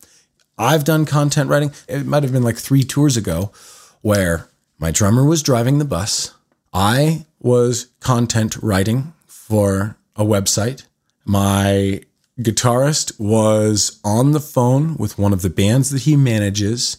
I've 0.59 0.85
done 0.85 1.05
content 1.05 1.51
writing. 1.51 1.73
It 1.87 2.07
might 2.07 2.23
have 2.23 2.33
been 2.33 2.43
like 2.43 2.57
three 2.57 2.83
tours 2.83 3.17
ago 3.17 3.53
where 4.01 4.49
my 4.79 4.91
drummer 4.91 5.25
was 5.25 5.43
driving 5.43 5.79
the 5.79 5.85
bus. 5.85 6.35
I 6.73 7.27
was 7.41 7.89
content 8.01 8.57
writing 8.57 9.13
for 9.27 9.97
a 10.17 10.25
website. 10.25 10.85
My 11.27 12.03
guitarist 12.39 13.19
was 13.19 14.01
on 14.05 14.31
the 14.31 14.41
phone 14.41 14.97
with 14.97 15.19
one 15.19 15.33
of 15.33 15.43
the 15.43 15.51
bands 15.51 15.91
that 15.91 16.03
he 16.03 16.15
manages. 16.17 16.99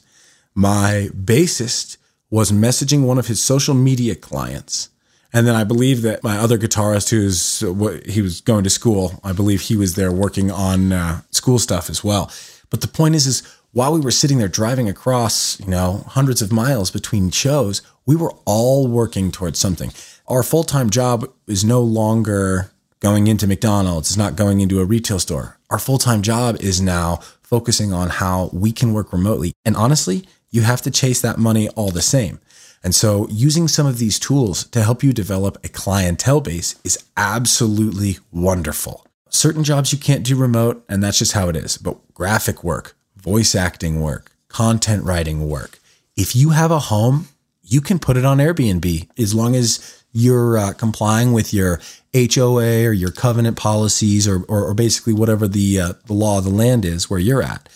My 0.54 1.10
bassist 1.16 1.96
was 2.30 2.52
messaging 2.52 3.06
one 3.06 3.18
of 3.18 3.28
his 3.28 3.42
social 3.42 3.74
media 3.74 4.16
clients. 4.16 4.90
And 5.32 5.48
then 5.48 5.56
I 5.56 5.64
believe 5.64 6.02
that 6.02 6.24
my 6.24 6.38
other 6.38 6.58
guitarist, 6.58 7.10
who's 7.10 7.62
what 7.62 8.06
he 8.06 8.22
was 8.22 8.42
going 8.42 8.66
to 8.66 8.70
school, 8.70 9.20
I 9.24 9.32
believe 9.32 9.62
he 9.62 9.78
was 9.78 9.96
there 9.96 10.12
working 10.12 10.52
on 10.52 10.92
uh, 10.92 11.22
school 11.32 11.58
stuff 11.58 11.90
as 11.90 12.04
well. 12.04 12.30
But 12.70 12.82
the 12.82 12.88
point 12.88 13.16
is, 13.16 13.28
is 13.28 13.44
while 13.72 13.94
we 13.94 14.02
were 14.02 14.12
sitting 14.12 14.40
there 14.40 14.50
driving 14.50 14.90
across, 14.90 15.60
you 15.60 15.68
know, 15.68 16.04
hundreds 16.08 16.42
of 16.42 16.52
miles 16.52 16.92
between 16.92 17.32
shows, 17.32 17.82
we 18.06 18.16
were 18.16 18.34
all 18.46 18.88
working 18.88 19.32
towards 19.32 19.58
something. 19.58 19.94
Our 20.28 20.44
full 20.44 20.66
time 20.66 20.90
job 20.90 21.32
is 21.46 21.64
no 21.64 21.82
longer 21.82 22.72
going 23.00 23.28
into 23.28 23.48
McDonald's, 23.48 24.10
it's 24.10 24.18
not 24.18 24.36
going 24.36 24.62
into 24.62 24.80
a 24.80 24.86
retail 24.86 25.20
store. 25.20 25.58
Our 25.70 25.80
full 25.80 25.98
time 25.98 26.22
job 26.22 26.58
is 26.62 26.82
now 26.82 27.20
focusing 27.42 27.94
on 27.94 28.10
how 28.10 28.50
we 28.54 28.72
can 28.72 28.94
work 28.94 29.14
remotely. 29.14 29.54
And 29.64 29.76
honestly, 29.76 30.26
you 30.50 30.62
have 30.62 30.82
to 30.84 30.92
chase 30.92 31.22
that 31.22 31.38
money 31.38 31.70
all 31.70 31.92
the 31.92 32.02
same. 32.02 32.40
And 32.84 32.94
so 32.94 33.28
using 33.30 33.68
some 33.68 33.88
of 33.88 33.98
these 33.98 34.20
tools 34.20 34.66
to 34.68 34.84
help 34.84 35.04
you 35.04 35.12
develop 35.14 35.58
a 35.64 35.70
clientele 35.70 36.42
base 36.42 36.76
is 36.84 37.04
absolutely 37.18 38.18
wonderful. 38.32 39.06
Certain 39.30 39.64
jobs 39.64 39.92
you 39.92 40.00
can't 40.00 40.24
do 40.24 40.36
remote, 40.36 40.86
and 40.88 41.04
that's 41.04 41.20
just 41.20 41.34
how 41.34 41.50
it 41.50 41.56
is. 41.56 41.78
But 41.78 41.98
graphic 42.14 42.64
work, 42.64 42.96
voice 43.16 43.56
acting 43.56 44.00
work, 44.00 44.32
content 44.48 45.04
writing 45.04 45.50
work, 45.50 45.80
if 46.16 46.36
you 46.36 46.52
have 46.52 46.72
a 46.72 46.80
home, 46.80 47.28
you 47.68 47.82
can 47.82 48.00
put 48.00 48.18
it 48.18 48.26
on 48.26 48.38
Airbnb 48.38 49.10
as 49.20 49.36
long 49.36 49.56
as 49.56 50.04
you're 50.14 50.58
uh, 50.58 50.74
complying 50.74 51.34
with 51.34 51.54
your 51.54 51.80
HOA 52.14 52.86
or 52.86 52.94
your 52.94 53.12
covenant 53.12 53.58
policies 53.58 54.28
or, 54.28 54.44
or, 54.46 54.66
or 54.66 54.74
basically 54.74 55.14
whatever 55.14 55.48
the, 55.48 55.80
uh, 55.80 55.94
the 56.06 56.14
law 56.14 56.38
of 56.38 56.46
the 56.46 56.50
land 56.50 56.86
is 56.86 57.10
where 57.10 57.20
you're 57.20 57.44
at. 57.44 57.68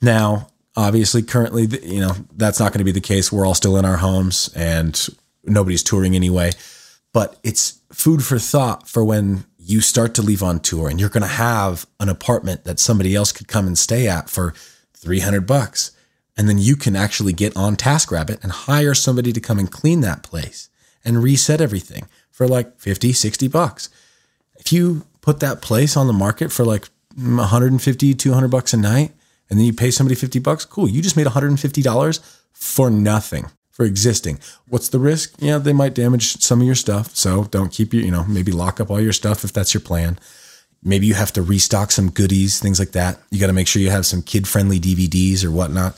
Now, 0.00 0.48
obviously, 0.76 1.22
currently, 1.22 1.66
you 1.82 2.00
know, 2.00 2.12
that's 2.36 2.60
not 2.60 2.72
going 2.72 2.78
to 2.78 2.84
be 2.84 2.92
the 2.92 3.00
case. 3.00 3.32
We're 3.32 3.44
all 3.44 3.54
still 3.54 3.76
in 3.76 3.84
our 3.84 3.96
homes 3.96 4.48
and 4.54 5.08
nobody's 5.44 5.82
touring 5.82 6.14
anyway. 6.14 6.52
But 7.12 7.38
it's 7.42 7.80
food 7.92 8.24
for 8.24 8.38
thought 8.38 8.88
for 8.88 9.04
when 9.04 9.44
you 9.58 9.80
start 9.80 10.14
to 10.14 10.22
leave 10.22 10.42
on 10.42 10.60
tour 10.60 10.88
and 10.88 11.00
you're 11.00 11.08
going 11.08 11.22
to 11.22 11.28
have 11.28 11.86
an 11.98 12.08
apartment 12.08 12.64
that 12.64 12.78
somebody 12.78 13.14
else 13.14 13.32
could 13.32 13.48
come 13.48 13.66
and 13.66 13.76
stay 13.76 14.06
at 14.06 14.30
for 14.30 14.54
300 14.94 15.46
bucks. 15.46 15.90
And 16.36 16.48
then 16.48 16.58
you 16.58 16.76
can 16.76 16.94
actually 16.94 17.32
get 17.32 17.56
on 17.56 17.76
TaskRabbit 17.76 18.42
and 18.42 18.52
hire 18.52 18.94
somebody 18.94 19.32
to 19.32 19.40
come 19.40 19.58
and 19.58 19.70
clean 19.70 20.00
that 20.02 20.22
place 20.22 20.68
and 21.04 21.22
reset 21.22 21.60
everything 21.60 22.08
for 22.30 22.46
like 22.46 22.78
50, 22.78 23.12
60 23.12 23.48
bucks. 23.48 23.88
If 24.58 24.72
you 24.72 25.06
put 25.22 25.40
that 25.40 25.62
place 25.62 25.96
on 25.96 26.06
the 26.06 26.12
market 26.12 26.52
for 26.52 26.64
like 26.64 26.88
mm, 27.18 27.36
150, 27.38 28.14
200 28.14 28.48
bucks 28.48 28.74
a 28.74 28.76
night, 28.76 29.12
and 29.48 29.58
then 29.58 29.66
you 29.66 29.72
pay 29.72 29.90
somebody 29.90 30.14
50 30.14 30.38
bucks, 30.40 30.64
cool. 30.64 30.88
You 30.88 31.00
just 31.00 31.16
made 31.16 31.26
$150 31.26 32.38
for 32.52 32.90
nothing 32.90 33.46
for 33.70 33.84
existing. 33.84 34.38
What's 34.68 34.88
the 34.88 34.98
risk? 34.98 35.34
Yeah, 35.38 35.58
they 35.58 35.72
might 35.72 35.94
damage 35.94 36.38
some 36.38 36.60
of 36.60 36.66
your 36.66 36.74
stuff. 36.74 37.14
So 37.14 37.44
don't 37.44 37.70
keep 37.70 37.92
your, 37.92 38.02
you 38.02 38.10
know, 38.10 38.24
maybe 38.24 38.50
lock 38.50 38.80
up 38.80 38.90
all 38.90 39.00
your 39.00 39.12
stuff 39.12 39.44
if 39.44 39.52
that's 39.52 39.74
your 39.74 39.82
plan. 39.82 40.18
Maybe 40.82 41.06
you 41.06 41.14
have 41.14 41.32
to 41.34 41.42
restock 41.42 41.90
some 41.90 42.10
goodies, 42.10 42.58
things 42.58 42.78
like 42.78 42.92
that. 42.92 43.18
You 43.30 43.38
got 43.38 43.48
to 43.48 43.52
make 43.52 43.68
sure 43.68 43.82
you 43.82 43.90
have 43.90 44.06
some 44.06 44.22
kid 44.22 44.48
friendly 44.48 44.80
DVDs 44.80 45.44
or 45.44 45.50
whatnot. 45.50 45.96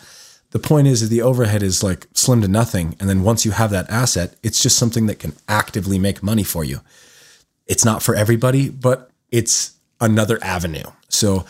The 0.50 0.58
point 0.58 0.86
is 0.86 1.02
that 1.02 1.08
the 1.08 1.22
overhead 1.22 1.62
is 1.62 1.82
like 1.82 2.06
slim 2.14 2.40
to 2.40 2.48
nothing. 2.48 2.96
And 2.98 3.08
then 3.08 3.22
once 3.22 3.44
you 3.44 3.50
have 3.50 3.70
that 3.70 3.90
asset, 3.90 4.34
it's 4.42 4.62
just 4.62 4.78
something 4.78 5.06
that 5.06 5.18
can 5.18 5.34
actively 5.48 5.98
make 5.98 6.22
money 6.22 6.44
for 6.44 6.64
you. 6.64 6.80
It's 7.66 7.84
not 7.84 8.02
for 8.02 8.14
everybody, 8.14 8.70
but 8.70 9.10
it's 9.30 9.72
another 10.00 10.38
avenue. 10.42 10.84
So 11.08 11.44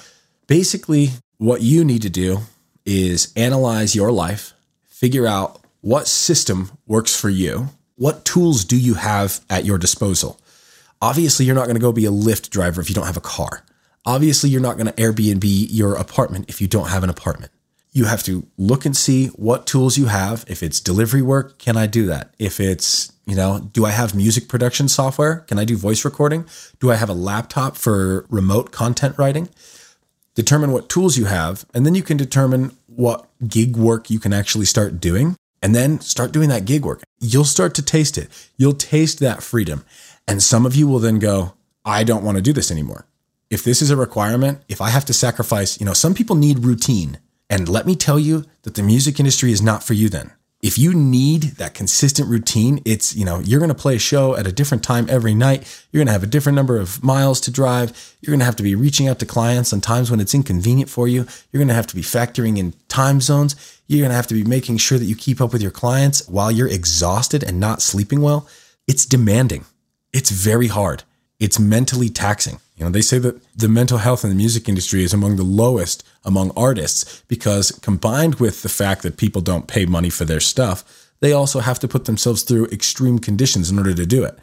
basically, 0.48 1.10
what 1.36 1.62
you 1.62 1.84
need 1.84 2.02
to 2.02 2.10
do 2.10 2.38
is 2.84 3.32
analyze 3.36 3.94
your 3.94 4.10
life, 4.10 4.52
figure 4.86 5.26
out 5.26 5.60
what 5.80 6.08
system 6.08 6.72
works 6.86 7.14
for 7.18 7.28
you, 7.28 7.68
what 7.94 8.24
tools 8.24 8.64
do 8.64 8.76
you 8.76 8.94
have 8.94 9.40
at 9.48 9.64
your 9.64 9.78
disposal. 9.78 10.40
Obviously, 11.00 11.46
you're 11.46 11.54
not 11.54 11.66
going 11.66 11.76
to 11.76 11.80
go 11.80 11.92
be 11.92 12.06
a 12.06 12.10
Lyft 12.10 12.50
driver 12.50 12.80
if 12.80 12.88
you 12.88 12.94
don't 12.94 13.06
have 13.06 13.16
a 13.16 13.20
car. 13.20 13.64
Obviously, 14.04 14.50
you're 14.50 14.60
not 14.60 14.76
going 14.76 14.86
to 14.86 14.92
Airbnb 14.94 15.68
your 15.70 15.94
apartment 15.94 16.46
if 16.48 16.60
you 16.60 16.66
don't 16.66 16.88
have 16.88 17.04
an 17.04 17.10
apartment. 17.10 17.52
You 17.98 18.04
have 18.04 18.22
to 18.22 18.46
look 18.56 18.86
and 18.86 18.96
see 18.96 19.26
what 19.30 19.66
tools 19.66 19.98
you 19.98 20.06
have. 20.06 20.44
If 20.46 20.62
it's 20.62 20.78
delivery 20.78 21.20
work, 21.20 21.58
can 21.58 21.76
I 21.76 21.88
do 21.88 22.06
that? 22.06 22.32
If 22.38 22.60
it's, 22.60 23.12
you 23.26 23.34
know, 23.34 23.58
do 23.72 23.84
I 23.84 23.90
have 23.90 24.14
music 24.14 24.48
production 24.48 24.86
software? 24.86 25.40
Can 25.48 25.58
I 25.58 25.64
do 25.64 25.76
voice 25.76 26.04
recording? 26.04 26.46
Do 26.78 26.92
I 26.92 26.94
have 26.94 27.08
a 27.08 27.12
laptop 27.12 27.76
for 27.76 28.24
remote 28.30 28.70
content 28.70 29.18
writing? 29.18 29.48
Determine 30.36 30.70
what 30.70 30.88
tools 30.88 31.18
you 31.18 31.24
have, 31.24 31.66
and 31.74 31.84
then 31.84 31.96
you 31.96 32.04
can 32.04 32.16
determine 32.16 32.70
what 32.86 33.26
gig 33.48 33.76
work 33.76 34.10
you 34.10 34.20
can 34.20 34.32
actually 34.32 34.66
start 34.66 35.00
doing 35.00 35.34
and 35.60 35.74
then 35.74 35.98
start 35.98 36.30
doing 36.30 36.50
that 36.50 36.66
gig 36.66 36.84
work. 36.84 37.02
You'll 37.18 37.44
start 37.44 37.74
to 37.74 37.82
taste 37.82 38.16
it. 38.16 38.28
You'll 38.56 38.74
taste 38.74 39.18
that 39.18 39.42
freedom. 39.42 39.84
And 40.28 40.40
some 40.40 40.64
of 40.64 40.76
you 40.76 40.86
will 40.86 41.00
then 41.00 41.18
go, 41.18 41.54
I 41.84 42.04
don't 42.04 42.22
want 42.22 42.36
to 42.36 42.42
do 42.42 42.52
this 42.52 42.70
anymore. 42.70 43.06
If 43.50 43.64
this 43.64 43.82
is 43.82 43.90
a 43.90 43.96
requirement, 43.96 44.62
if 44.68 44.80
I 44.80 44.90
have 44.90 45.04
to 45.06 45.12
sacrifice, 45.12 45.80
you 45.80 45.84
know, 45.84 45.94
some 45.94 46.14
people 46.14 46.36
need 46.36 46.60
routine. 46.60 47.18
And 47.50 47.68
let 47.68 47.86
me 47.86 47.96
tell 47.96 48.18
you 48.18 48.44
that 48.62 48.74
the 48.74 48.82
music 48.82 49.18
industry 49.18 49.52
is 49.52 49.62
not 49.62 49.82
for 49.82 49.94
you 49.94 50.08
then 50.08 50.32
if 50.60 50.76
you 50.76 50.92
need 50.92 51.42
that 51.58 51.74
consistent 51.74 52.28
routine, 52.28 52.82
it's, 52.84 53.14
you 53.14 53.24
know, 53.24 53.38
you're 53.38 53.60
going 53.60 53.68
to 53.68 53.76
play 53.76 53.94
a 53.94 54.00
show 54.00 54.34
at 54.34 54.46
a 54.46 54.52
different 54.52 54.82
time 54.82 55.06
every 55.08 55.34
night. 55.34 55.86
You're 55.92 56.00
going 56.00 56.08
to 56.08 56.12
have 56.12 56.24
a 56.24 56.28
different 56.28 56.56
number 56.56 56.78
of 56.78 57.02
miles 57.02 57.40
to 57.42 57.52
drive. 57.52 58.16
You're 58.20 58.32
going 58.32 58.40
to 58.40 58.44
have 58.44 58.56
to 58.56 58.64
be 58.64 58.74
reaching 58.74 59.06
out 59.06 59.20
to 59.20 59.26
clients 59.26 59.72
on 59.72 59.80
times 59.80 60.10
when 60.10 60.18
it's 60.18 60.34
inconvenient 60.34 60.90
for 60.90 61.06
you. 61.06 61.26
You're 61.52 61.60
going 61.60 61.68
to 61.68 61.74
have 61.74 61.86
to 61.88 61.94
be 61.94 62.02
factoring 62.02 62.58
in 62.58 62.74
time 62.88 63.20
zones. 63.20 63.54
You're 63.86 64.00
going 64.00 64.10
to 64.10 64.16
have 64.16 64.26
to 64.28 64.34
be 64.34 64.42
making 64.42 64.78
sure 64.78 64.98
that 64.98 65.04
you 65.04 65.14
keep 65.14 65.40
up 65.40 65.52
with 65.52 65.62
your 65.62 65.70
clients 65.70 66.26
while 66.28 66.50
you're 66.50 66.68
exhausted 66.68 67.44
and 67.44 67.60
not 67.60 67.80
sleeping 67.80 68.20
well. 68.20 68.48
It's 68.88 69.06
demanding. 69.06 69.64
It's 70.12 70.30
very 70.30 70.66
hard. 70.66 71.04
It's 71.38 71.60
mentally 71.60 72.08
taxing. 72.08 72.58
You 72.78 72.84
know, 72.84 72.90
they 72.90 73.00
say 73.00 73.18
that 73.18 73.42
the 73.56 73.68
mental 73.68 73.98
health 73.98 74.22
in 74.22 74.30
the 74.30 74.36
music 74.36 74.68
industry 74.68 75.02
is 75.02 75.12
among 75.12 75.36
the 75.36 75.42
lowest 75.42 76.06
among 76.24 76.52
artists 76.56 77.22
because 77.26 77.72
combined 77.72 78.36
with 78.36 78.62
the 78.62 78.68
fact 78.68 79.02
that 79.02 79.16
people 79.16 79.42
don't 79.42 79.66
pay 79.66 79.84
money 79.84 80.10
for 80.10 80.24
their 80.24 80.40
stuff, 80.40 80.84
they 81.20 81.32
also 81.32 81.58
have 81.58 81.80
to 81.80 81.88
put 81.88 82.04
themselves 82.04 82.42
through 82.42 82.66
extreme 82.66 83.18
conditions 83.18 83.68
in 83.68 83.78
order 83.78 83.94
to 83.94 84.06
do 84.06 84.22
it. 84.22 84.38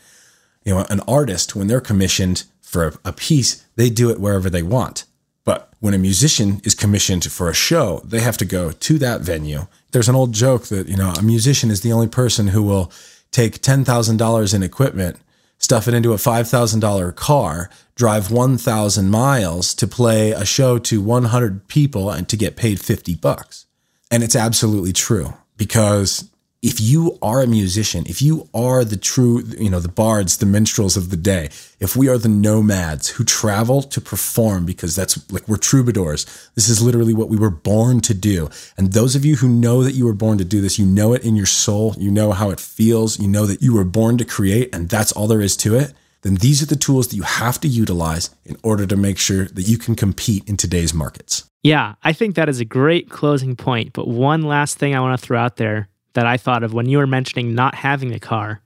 You 0.65 0.73
know, 0.73 0.85
an 0.89 0.99
artist, 1.07 1.55
when 1.55 1.67
they're 1.67 1.79
commissioned 1.79 2.43
for 2.61 2.95
a 3.05 3.13
piece, 3.13 3.63
they 3.77 3.89
do 3.89 4.09
it 4.09 4.19
wherever 4.19 4.49
they 4.49 4.63
want. 4.63 5.05
But 5.45 5.71
when 5.79 5.93
a 5.93 5.99
musician 5.99 6.59
is 6.65 6.75
commissioned 6.75 7.23
for 7.31 7.49
a 7.49 7.53
show, 7.53 8.01
they 8.03 8.19
have 8.19 8.37
to 8.37 8.45
go 8.45 8.71
to 8.71 8.97
that 8.97 9.21
venue. 9.21 9.67
There's 9.91 10.09
an 10.09 10.15
old 10.15 10.33
joke 10.33 10.65
that, 10.65 10.89
you 10.89 10.97
know, 10.97 11.11
a 11.11 11.21
musician 11.21 11.71
is 11.71 11.81
the 11.81 11.93
only 11.93 12.07
person 12.07 12.47
who 12.47 12.63
will 12.63 12.91
take 13.31 13.61
$10,000 13.61 14.53
in 14.53 14.63
equipment, 14.63 15.19
stuff 15.65 15.87
it 15.87 15.93
into 15.93 16.13
a 16.13 16.17
$5,000 16.17 17.15
car, 17.15 17.69
drive 17.95 18.31
1,000 18.31 19.09
miles 19.09 19.73
to 19.73 19.87
play 19.87 20.31
a 20.31 20.45
show 20.45 20.77
to 20.77 21.01
100 21.01 21.67
people 21.67 22.09
and 22.09 22.29
to 22.29 22.37
get 22.37 22.55
paid 22.55 22.79
50 22.79 23.15
bucks. 23.15 23.65
And 24.11 24.23
it's 24.23 24.35
absolutely 24.35 24.93
true 24.93 25.33
because 25.57 26.29
if 26.65 26.81
you 26.81 27.19
are 27.21 27.41
a 27.41 27.47
musician, 27.47 28.05
if 28.07 28.23
you 28.23 28.49
are 28.51 28.83
the 28.83 28.97
true, 28.97 29.43
you 29.59 29.69
know, 29.69 29.79
the 29.79 29.87
bards, 29.87 30.37
the 30.37 30.47
minstrels 30.47 30.97
of 30.97 31.11
the 31.11 31.15
day, 31.15 31.49
if 31.79 31.95
we 31.95 32.09
are 32.09 32.17
the 32.17 32.27
nomads 32.27 33.09
who 33.09 33.23
travel 33.23 33.83
to 33.83 34.01
perform 34.01 34.65
because 34.65 34.95
that's 34.95 35.31
like 35.31 35.47
we're 35.47 35.57
troubadours, 35.57 36.25
this 36.55 36.67
is 36.67 36.81
literally 36.81 37.13
what 37.13 37.29
we 37.29 37.37
were 37.37 37.51
born 37.51 38.01
to 38.01 38.15
do. 38.15 38.49
And 38.77 38.93
those 38.93 39.15
of 39.15 39.23
you 39.23 39.35
who 39.35 39.47
know 39.47 39.83
that 39.83 39.93
you 39.93 40.05
were 40.05 40.13
born 40.13 40.39
to 40.39 40.43
do 40.43 40.59
this, 40.59 40.79
you 40.79 40.87
know 40.87 41.13
it 41.13 41.23
in 41.23 41.35
your 41.35 41.45
soul, 41.45 41.93
you 41.99 42.09
know 42.09 42.31
how 42.31 42.49
it 42.49 42.59
feels, 42.59 43.19
you 43.19 43.27
know 43.27 43.45
that 43.45 43.61
you 43.61 43.75
were 43.75 43.83
born 43.83 44.17
to 44.17 44.25
create, 44.25 44.73
and 44.73 44.89
that's 44.89 45.11
all 45.11 45.27
there 45.27 45.41
is 45.41 45.55
to 45.57 45.75
it. 45.75 45.93
Then 46.23 46.35
these 46.35 46.63
are 46.63 46.65
the 46.65 46.75
tools 46.75 47.09
that 47.09 47.15
you 47.15 47.21
have 47.21 47.61
to 47.61 47.67
utilize 47.67 48.31
in 48.43 48.57
order 48.63 48.87
to 48.87 48.97
make 48.97 49.19
sure 49.19 49.45
that 49.45 49.67
you 49.67 49.77
can 49.77 49.93
compete 49.93 50.49
in 50.49 50.57
today's 50.57 50.95
markets. 50.95 51.47
Yeah, 51.61 51.93
I 52.03 52.13
think 52.13 52.33
that 52.35 52.49
is 52.49 52.59
a 52.59 52.65
great 52.65 53.11
closing 53.11 53.55
point. 53.55 53.93
But 53.93 54.07
one 54.07 54.41
last 54.41 54.79
thing 54.79 54.95
I 54.95 54.99
want 54.99 55.19
to 55.19 55.23
throw 55.23 55.39
out 55.39 55.57
there 55.57 55.89
that 56.15 56.25
I 56.25 56.37
thought 56.37 56.63
of 56.63 56.73
when 56.73 56.87
you 56.89 56.97
were 56.97 57.07
mentioning 57.07 57.53
not 57.53 57.75
having 57.75 58.13
a 58.13 58.19
car. 58.19 58.61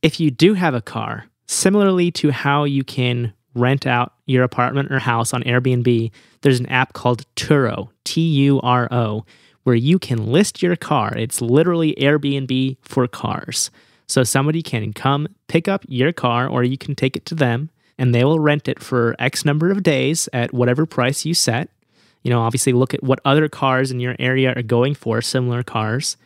If 0.00 0.18
you 0.18 0.30
do 0.30 0.54
have 0.54 0.74
a 0.74 0.82
car, 0.82 1.26
similarly 1.46 2.10
to 2.12 2.32
how 2.32 2.64
you 2.64 2.82
can 2.82 3.32
rent 3.54 3.86
out 3.86 4.14
your 4.26 4.42
apartment 4.42 4.90
or 4.90 4.98
house 4.98 5.32
on 5.32 5.42
Airbnb, 5.44 6.10
there's 6.40 6.58
an 6.58 6.66
app 6.66 6.94
called 6.94 7.26
Turo, 7.36 7.90
T 8.04 8.20
U 8.22 8.60
R 8.62 8.88
O, 8.90 9.24
where 9.62 9.76
you 9.76 9.98
can 9.98 10.32
list 10.32 10.62
your 10.62 10.74
car. 10.74 11.14
It's 11.16 11.40
literally 11.42 11.94
Airbnb 11.96 12.78
for 12.82 13.06
cars. 13.06 13.70
So 14.08 14.24
somebody 14.24 14.62
can 14.62 14.92
come 14.92 15.28
pick 15.48 15.68
up 15.68 15.84
your 15.88 16.12
car 16.12 16.48
or 16.48 16.64
you 16.64 16.78
can 16.78 16.94
take 16.94 17.16
it 17.16 17.26
to 17.26 17.34
them 17.34 17.70
and 17.98 18.14
they 18.14 18.24
will 18.24 18.40
rent 18.40 18.66
it 18.66 18.82
for 18.82 19.14
X 19.18 19.44
number 19.44 19.70
of 19.70 19.82
days 19.82 20.28
at 20.32 20.54
whatever 20.54 20.86
price 20.86 21.26
you 21.26 21.34
set. 21.34 21.68
You 22.22 22.30
know, 22.30 22.40
obviously 22.40 22.72
look 22.72 22.94
at 22.94 23.02
what 23.02 23.20
other 23.26 23.48
cars 23.48 23.90
in 23.90 24.00
your 24.00 24.16
area 24.18 24.54
are 24.54 24.62
going 24.62 24.94
for, 24.94 25.20
similar 25.20 25.62
cars 25.62 26.16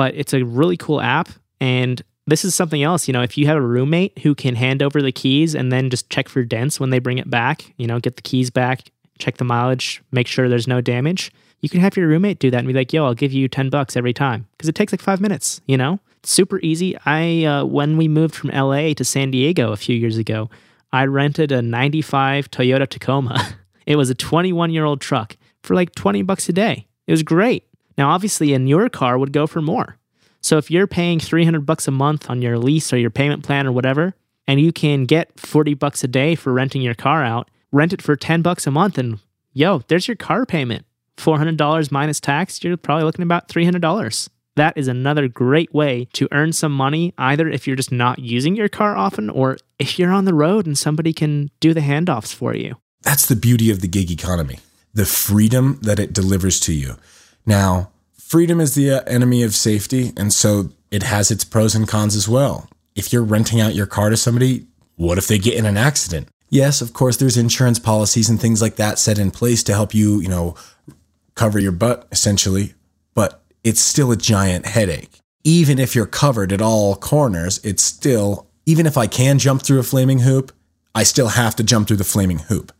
but 0.00 0.14
it's 0.14 0.32
a 0.32 0.42
really 0.42 0.78
cool 0.78 0.98
app. 0.98 1.28
And 1.60 2.00
this 2.26 2.42
is 2.42 2.54
something 2.54 2.82
else, 2.82 3.06
you 3.06 3.12
know, 3.12 3.20
if 3.20 3.36
you 3.36 3.46
have 3.48 3.58
a 3.58 3.60
roommate 3.60 4.20
who 4.20 4.34
can 4.34 4.54
hand 4.54 4.82
over 4.82 5.02
the 5.02 5.12
keys 5.12 5.54
and 5.54 5.70
then 5.70 5.90
just 5.90 6.08
check 6.08 6.26
for 6.26 6.42
dents 6.42 6.80
when 6.80 6.88
they 6.88 7.00
bring 7.00 7.18
it 7.18 7.28
back, 7.28 7.74
you 7.76 7.86
know, 7.86 8.00
get 8.00 8.16
the 8.16 8.22
keys 8.22 8.48
back, 8.48 8.90
check 9.18 9.36
the 9.36 9.44
mileage, 9.44 10.02
make 10.10 10.26
sure 10.26 10.48
there's 10.48 10.66
no 10.66 10.80
damage. 10.80 11.30
You 11.60 11.68
can 11.68 11.80
have 11.80 11.98
your 11.98 12.08
roommate 12.08 12.38
do 12.38 12.50
that 12.50 12.56
and 12.60 12.66
be 12.66 12.72
like, 12.72 12.94
yo, 12.94 13.04
I'll 13.04 13.12
give 13.12 13.34
you 13.34 13.46
10 13.46 13.68
bucks 13.68 13.94
every 13.94 14.14
time 14.14 14.46
because 14.52 14.70
it 14.70 14.74
takes 14.74 14.90
like 14.90 15.02
five 15.02 15.20
minutes, 15.20 15.60
you 15.66 15.76
know? 15.76 16.00
super 16.22 16.60
easy. 16.60 16.96
I, 17.04 17.44
uh, 17.44 17.64
when 17.66 17.98
we 17.98 18.08
moved 18.08 18.34
from 18.34 18.48
LA 18.50 18.94
to 18.94 19.04
San 19.04 19.30
Diego 19.30 19.70
a 19.70 19.76
few 19.76 19.94
years 19.94 20.16
ago, 20.16 20.48
I 20.94 21.04
rented 21.04 21.52
a 21.52 21.60
95 21.60 22.50
Toyota 22.50 22.88
Tacoma. 22.88 23.54
it 23.86 23.96
was 23.96 24.08
a 24.08 24.14
21 24.14 24.70
year 24.70 24.86
old 24.86 25.02
truck 25.02 25.36
for 25.62 25.74
like 25.74 25.94
20 25.94 26.22
bucks 26.22 26.48
a 26.48 26.54
day. 26.54 26.86
It 27.06 27.12
was 27.12 27.22
great. 27.22 27.64
Now, 28.00 28.12
obviously, 28.12 28.54
a 28.54 28.58
newer 28.58 28.88
car 28.88 29.18
would 29.18 29.30
go 29.30 29.46
for 29.46 29.60
more. 29.60 29.98
So 30.40 30.56
if 30.56 30.70
you're 30.70 30.86
paying 30.86 31.20
300 31.20 31.66
bucks 31.66 31.86
a 31.86 31.90
month 31.90 32.30
on 32.30 32.40
your 32.40 32.56
lease 32.56 32.94
or 32.94 32.96
your 32.96 33.10
payment 33.10 33.44
plan 33.44 33.66
or 33.66 33.72
whatever, 33.72 34.14
and 34.48 34.58
you 34.58 34.72
can 34.72 35.04
get 35.04 35.38
40 35.38 35.74
bucks 35.74 36.02
a 36.02 36.08
day 36.08 36.34
for 36.34 36.50
renting 36.50 36.80
your 36.80 36.94
car 36.94 37.22
out, 37.22 37.50
rent 37.72 37.92
it 37.92 38.00
for 38.00 38.16
10 38.16 38.40
bucks 38.40 38.66
a 38.66 38.70
month 38.70 38.96
and 38.96 39.18
yo, 39.52 39.82
there's 39.88 40.08
your 40.08 40.16
car 40.16 40.46
payment. 40.46 40.86
$400 41.18 41.92
minus 41.92 42.20
tax, 42.20 42.64
you're 42.64 42.78
probably 42.78 43.04
looking 43.04 43.22
about 43.22 43.48
$300. 43.48 44.30
That 44.56 44.78
is 44.78 44.88
another 44.88 45.28
great 45.28 45.74
way 45.74 46.08
to 46.14 46.26
earn 46.32 46.54
some 46.54 46.72
money, 46.72 47.12
either 47.18 47.50
if 47.50 47.66
you're 47.66 47.76
just 47.76 47.92
not 47.92 48.18
using 48.18 48.56
your 48.56 48.70
car 48.70 48.96
often 48.96 49.28
or 49.28 49.58
if 49.78 49.98
you're 49.98 50.10
on 50.10 50.24
the 50.24 50.32
road 50.32 50.64
and 50.64 50.78
somebody 50.78 51.12
can 51.12 51.50
do 51.60 51.74
the 51.74 51.80
handoffs 51.80 52.32
for 52.32 52.56
you. 52.56 52.76
That's 53.02 53.26
the 53.26 53.36
beauty 53.36 53.70
of 53.70 53.82
the 53.82 53.88
gig 53.88 54.10
economy, 54.10 54.58
the 54.94 55.04
freedom 55.04 55.78
that 55.82 55.98
it 55.98 56.14
delivers 56.14 56.60
to 56.60 56.72
you. 56.72 56.96
Now, 57.50 57.90
freedom 58.16 58.60
is 58.60 58.76
the 58.76 58.92
uh, 58.92 59.02
enemy 59.08 59.42
of 59.42 59.56
safety, 59.56 60.12
and 60.16 60.32
so 60.32 60.70
it 60.92 61.02
has 61.02 61.32
its 61.32 61.42
pros 61.42 61.74
and 61.74 61.88
cons 61.88 62.14
as 62.14 62.28
well. 62.28 62.70
If 62.94 63.12
you're 63.12 63.24
renting 63.24 63.60
out 63.60 63.74
your 63.74 63.86
car 63.86 64.08
to 64.08 64.16
somebody, 64.16 64.68
what 64.94 65.18
if 65.18 65.26
they 65.26 65.36
get 65.36 65.56
in 65.56 65.66
an 65.66 65.76
accident? 65.76 66.28
Yes, 66.48 66.80
of 66.80 66.92
course, 66.92 67.16
there's 67.16 67.36
insurance 67.36 67.80
policies 67.80 68.30
and 68.30 68.40
things 68.40 68.62
like 68.62 68.76
that 68.76 69.00
set 69.00 69.18
in 69.18 69.32
place 69.32 69.64
to 69.64 69.74
help 69.74 69.92
you, 69.92 70.20
you 70.20 70.28
know, 70.28 70.54
cover 71.34 71.58
your 71.58 71.72
butt 71.72 72.06
essentially, 72.12 72.74
but 73.14 73.42
it's 73.64 73.80
still 73.80 74.12
a 74.12 74.16
giant 74.16 74.66
headache. 74.66 75.18
Even 75.42 75.80
if 75.80 75.96
you're 75.96 76.06
covered 76.06 76.52
at 76.52 76.62
all 76.62 76.94
corners, 76.94 77.58
it's 77.64 77.82
still, 77.82 78.46
even 78.64 78.86
if 78.86 78.96
I 78.96 79.08
can 79.08 79.40
jump 79.40 79.62
through 79.62 79.80
a 79.80 79.82
flaming 79.82 80.20
hoop, 80.20 80.52
I 80.94 81.02
still 81.02 81.30
have 81.30 81.56
to 81.56 81.64
jump 81.64 81.88
through 81.88 81.96
the 81.96 82.04
flaming 82.04 82.38
hoop. 82.38 82.70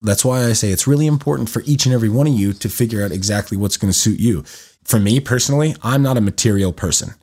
That's 0.00 0.24
why 0.24 0.44
I 0.44 0.52
say 0.52 0.70
it's 0.70 0.86
really 0.86 1.06
important 1.06 1.50
for 1.50 1.62
each 1.64 1.86
and 1.86 1.94
every 1.94 2.08
one 2.08 2.26
of 2.26 2.32
you 2.34 2.52
to 2.52 2.68
figure 2.68 3.04
out 3.04 3.10
exactly 3.10 3.56
what's 3.56 3.76
going 3.76 3.92
to 3.92 3.98
suit 3.98 4.20
you. 4.20 4.42
For 4.84 4.98
me 4.98 5.20
personally, 5.20 5.74
I'm 5.82 6.02
not 6.02 6.16
a 6.16 6.20
material 6.20 6.72
person. 6.72 7.14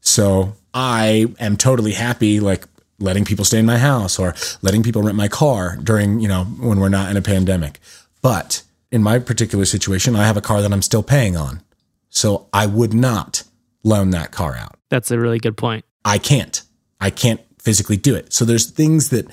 So 0.00 0.54
I 0.74 1.26
am 1.38 1.56
totally 1.56 1.92
happy 1.92 2.40
like 2.40 2.64
letting 2.98 3.24
people 3.24 3.44
stay 3.44 3.58
in 3.58 3.66
my 3.66 3.78
house 3.78 4.18
or 4.18 4.34
letting 4.62 4.82
people 4.82 5.02
rent 5.02 5.16
my 5.16 5.28
car 5.28 5.76
during, 5.76 6.20
you 6.20 6.28
know, 6.28 6.44
when 6.44 6.80
we're 6.80 6.88
not 6.88 7.10
in 7.10 7.16
a 7.16 7.22
pandemic. 7.22 7.80
But 8.22 8.62
in 8.90 9.02
my 9.02 9.18
particular 9.18 9.64
situation, 9.64 10.16
I 10.16 10.26
have 10.26 10.36
a 10.36 10.40
car 10.40 10.62
that 10.62 10.72
I'm 10.72 10.82
still 10.82 11.02
paying 11.02 11.36
on. 11.36 11.62
So 12.08 12.48
I 12.52 12.66
would 12.66 12.94
not 12.94 13.42
loan 13.84 14.10
that 14.10 14.30
car 14.30 14.56
out. 14.56 14.76
That's 14.88 15.10
a 15.10 15.18
really 15.18 15.38
good 15.38 15.56
point. 15.56 15.84
I 16.04 16.18
can't. 16.18 16.62
I 17.00 17.10
can't 17.10 17.40
physically 17.60 17.96
do 17.96 18.14
it. 18.14 18.32
So 18.32 18.44
there's 18.44 18.70
things 18.70 19.10
that 19.10 19.26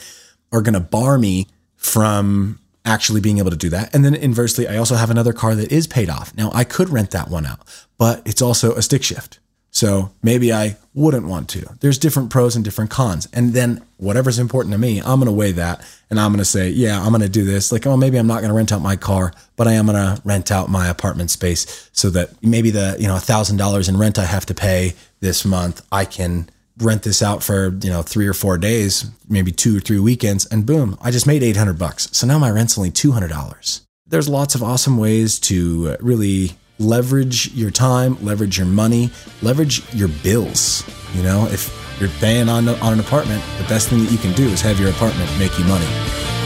are 0.52 0.62
going 0.62 0.74
to 0.74 0.80
bar 0.80 1.18
me 1.18 1.48
from 1.76 2.60
actually 2.90 3.22
being 3.22 3.38
able 3.38 3.52
to 3.52 3.58
do 3.58 3.70
that. 3.70 3.94
And 3.94 4.04
then 4.04 4.16
inversely, 4.16 4.68
I 4.68 4.78
also 4.78 4.96
have 4.96 5.10
another 5.10 5.34
car 5.34 5.56
that 5.56 5.72
is 5.72 5.88
paid 5.88 6.10
off. 6.10 6.36
Now 6.36 6.52
I 6.54 6.64
could 6.64 6.90
rent 6.90 7.12
that 7.12 7.30
one 7.30 7.46
out, 7.46 7.60
but 7.98 8.22
it's 8.26 8.42
also 8.42 8.74
a 8.74 8.82
stick 8.82 9.04
shift. 9.04 9.40
So 9.72 10.12
maybe 10.24 10.52
I 10.52 10.78
wouldn't 10.96 11.28
want 11.28 11.48
to. 11.50 11.78
There's 11.80 12.00
different 12.00 12.32
pros 12.32 12.56
and 12.56 12.66
different 12.66 12.90
cons. 12.90 13.28
And 13.32 13.54
then 13.54 13.86
whatever's 13.98 14.40
important 14.40 14.74
to 14.74 14.80
me, 14.80 15.00
I'm 15.00 15.20
going 15.20 15.28
to 15.28 15.32
weigh 15.32 15.52
that 15.54 15.86
and 16.10 16.20
I'm 16.20 16.32
going 16.32 16.40
to 16.40 16.46
say, 16.46 16.70
yeah, 16.70 17.00
I'm 17.00 17.10
going 17.10 17.22
to 17.22 17.30
do 17.30 17.46
this. 17.46 17.72
Like, 17.72 17.86
oh, 17.86 17.96
maybe 17.96 18.18
I'm 18.18 18.26
not 18.26 18.42
going 18.42 18.50
to 18.50 18.56
rent 18.56 18.72
out 18.72 18.82
my 18.82 18.96
car, 18.96 19.32
but 19.56 19.68
I 19.68 19.74
am 19.74 19.86
going 19.86 19.96
to 19.96 20.22
rent 20.26 20.52
out 20.52 20.70
my 20.70 20.88
apartment 20.88 21.30
space 21.30 21.90
so 21.94 22.10
that 22.10 22.32
maybe 22.44 22.72
the, 22.72 22.98
you 23.00 23.08
know, 23.08 23.16
$1,000 23.16 23.90
in 23.90 23.98
rent 23.98 24.18
I 24.18 24.26
have 24.26 24.48
to 24.48 24.56
pay 24.56 24.96
this 25.20 25.46
month, 25.46 25.86
I 25.92 26.06
can 26.06 26.50
rent 26.80 27.04
this 27.04 27.22
out 27.22 27.44
for, 27.44 27.78
you 27.82 27.90
know, 27.90 28.02
three 28.02 28.28
or 28.28 28.34
four 28.34 28.58
days, 28.58 29.10
maybe 29.28 29.52
two 29.52 29.78
or 29.78 29.80
three 29.80 30.00
weekends, 30.00 30.46
and 30.48 30.66
boom, 30.66 30.98
I 31.02 31.12
just 31.12 31.28
made 31.28 31.44
800 31.44 31.78
bucks. 31.78 32.10
So 32.12 32.26
now 32.26 32.40
my 32.40 32.50
rent's 32.50 32.78
only 32.78 32.92
$200. 32.92 33.82
There's 34.08 34.30
lots 34.30 34.56
of 34.56 34.64
awesome 34.64 34.98
ways 34.98 35.40
to 35.42 35.96
really 36.00 36.52
leverage 36.80 37.54
your 37.54 37.72
time, 37.72 38.18
leverage 38.24 38.58
your 38.58 38.68
money, 38.68 39.12
leverage 39.42 39.94
your 39.94 40.08
bills. 40.08 40.84
You 41.14 41.24
know, 41.24 41.48
if 41.48 41.70
you're 42.00 42.10
paying 42.20 42.50
on, 42.50 42.68
on 42.70 42.94
an 42.94 43.00
apartment, 43.00 43.44
the 43.58 43.66
best 43.66 43.90
thing 43.90 44.00
that 44.04 44.12
you 44.12 44.18
can 44.18 44.34
do 44.34 44.48
is 44.48 44.62
have 44.62 44.80
your 44.80 44.90
apartment 44.90 45.30
make 45.38 45.58
you 45.60 45.66
money. 45.66 46.39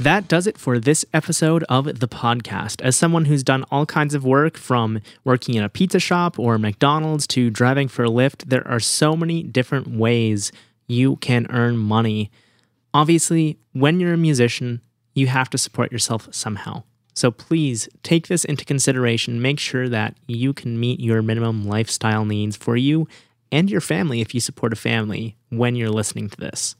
That 0.00 0.28
does 0.28 0.46
it 0.46 0.56
for 0.56 0.78
this 0.78 1.04
episode 1.12 1.62
of 1.64 2.00
the 2.00 2.08
podcast. 2.08 2.80
As 2.80 2.96
someone 2.96 3.26
who's 3.26 3.42
done 3.42 3.66
all 3.70 3.84
kinds 3.84 4.14
of 4.14 4.24
work 4.24 4.56
from 4.56 5.02
working 5.24 5.56
in 5.56 5.62
a 5.62 5.68
pizza 5.68 5.98
shop 5.98 6.38
or 6.38 6.56
McDonald's 6.56 7.26
to 7.26 7.50
driving 7.50 7.86
for 7.86 8.06
Lyft, 8.06 8.44
there 8.46 8.66
are 8.66 8.80
so 8.80 9.14
many 9.14 9.42
different 9.42 9.88
ways 9.88 10.52
you 10.86 11.16
can 11.16 11.46
earn 11.50 11.76
money. 11.76 12.30
Obviously, 12.94 13.58
when 13.74 14.00
you're 14.00 14.14
a 14.14 14.16
musician, 14.16 14.80
you 15.12 15.26
have 15.26 15.50
to 15.50 15.58
support 15.58 15.92
yourself 15.92 16.30
somehow. 16.30 16.82
So 17.12 17.30
please 17.30 17.86
take 18.02 18.28
this 18.28 18.46
into 18.46 18.64
consideration. 18.64 19.42
Make 19.42 19.58
sure 19.58 19.86
that 19.90 20.16
you 20.26 20.54
can 20.54 20.80
meet 20.80 21.00
your 21.00 21.20
minimum 21.20 21.68
lifestyle 21.68 22.24
needs 22.24 22.56
for 22.56 22.74
you 22.74 23.06
and 23.52 23.70
your 23.70 23.82
family 23.82 24.22
if 24.22 24.34
you 24.34 24.40
support 24.40 24.72
a 24.72 24.76
family 24.76 25.36
when 25.50 25.76
you're 25.76 25.90
listening 25.90 26.30
to 26.30 26.38
this. 26.38 26.74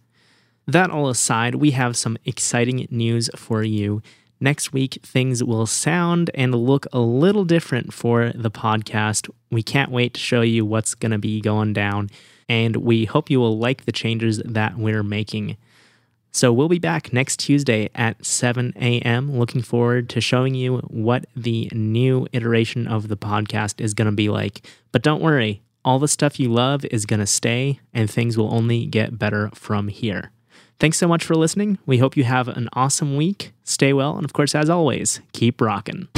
That 0.67 0.91
all 0.91 1.09
aside, 1.09 1.57
we 1.57 1.73
have 1.73 1.97
some 1.97 2.17
exciting 2.25 2.87
news 2.91 3.29
for 3.35 3.63
you. 3.63 4.03
Next 4.41 4.73
week, 4.73 5.01
things 5.03 5.45
will 5.45 5.67
sound 5.67 6.31
and 6.35 6.55
look 6.55 6.87
a 6.93 7.01
little 7.01 7.45
different 7.45 7.93
for 7.93 8.33
the 8.35 8.51
podcast. 8.51 9.29
We 9.51 9.63
can't 9.63 9.91
wait 9.91 10.15
to 10.15 10.21
show 10.21 10.41
you 10.41 10.65
what's 10.65 10.95
going 10.95 11.13
to 11.13 11.19
be 11.19 11.41
going 11.41 11.73
down, 11.73 12.09
and 12.49 12.77
we 12.77 13.05
hope 13.05 13.29
you 13.31 13.39
will 13.39 13.59
like 13.59 13.85
the 13.85 13.93
changes 13.93 14.41
that 14.45 14.79
we're 14.79 15.03
making. 15.03 15.57
So, 16.33 16.53
we'll 16.53 16.69
be 16.69 16.79
back 16.79 17.13
next 17.13 17.39
Tuesday 17.41 17.91
at 17.95 18.25
7 18.25 18.73
a.m. 18.77 19.37
Looking 19.37 19.63
forward 19.63 20.09
to 20.11 20.21
showing 20.21 20.55
you 20.55 20.79
what 20.87 21.27
the 21.35 21.69
new 21.75 22.29
iteration 22.33 22.87
of 22.87 23.09
the 23.09 23.17
podcast 23.17 23.81
is 23.81 23.93
going 23.95 24.07
to 24.07 24.17
be 24.17 24.29
like. 24.29 24.65
But 24.93 25.03
don't 25.03 25.21
worry, 25.21 25.63
all 25.85 25.99
the 25.99 26.07
stuff 26.09 26.39
you 26.39 26.49
love 26.49 26.85
is 26.87 27.05
going 27.05 27.21
to 27.21 27.27
stay, 27.27 27.81
and 27.93 28.09
things 28.09 28.39
will 28.39 28.55
only 28.55 28.87
get 28.87 29.19
better 29.19 29.51
from 29.53 29.89
here. 29.89 30.31
Thanks 30.81 30.97
so 30.97 31.07
much 31.07 31.23
for 31.23 31.35
listening. 31.35 31.79
We 31.85 31.99
hope 31.99 32.17
you 32.17 32.25
have 32.25 32.49
an 32.49 32.71
awesome 32.73 33.15
week. 33.15 33.53
Stay 33.65 33.93
well, 33.93 34.17
and 34.17 34.25
of 34.25 34.33
course, 34.33 34.55
as 34.55 34.71
always, 34.71 35.21
keep 35.33 35.61
rocking. 35.61 36.09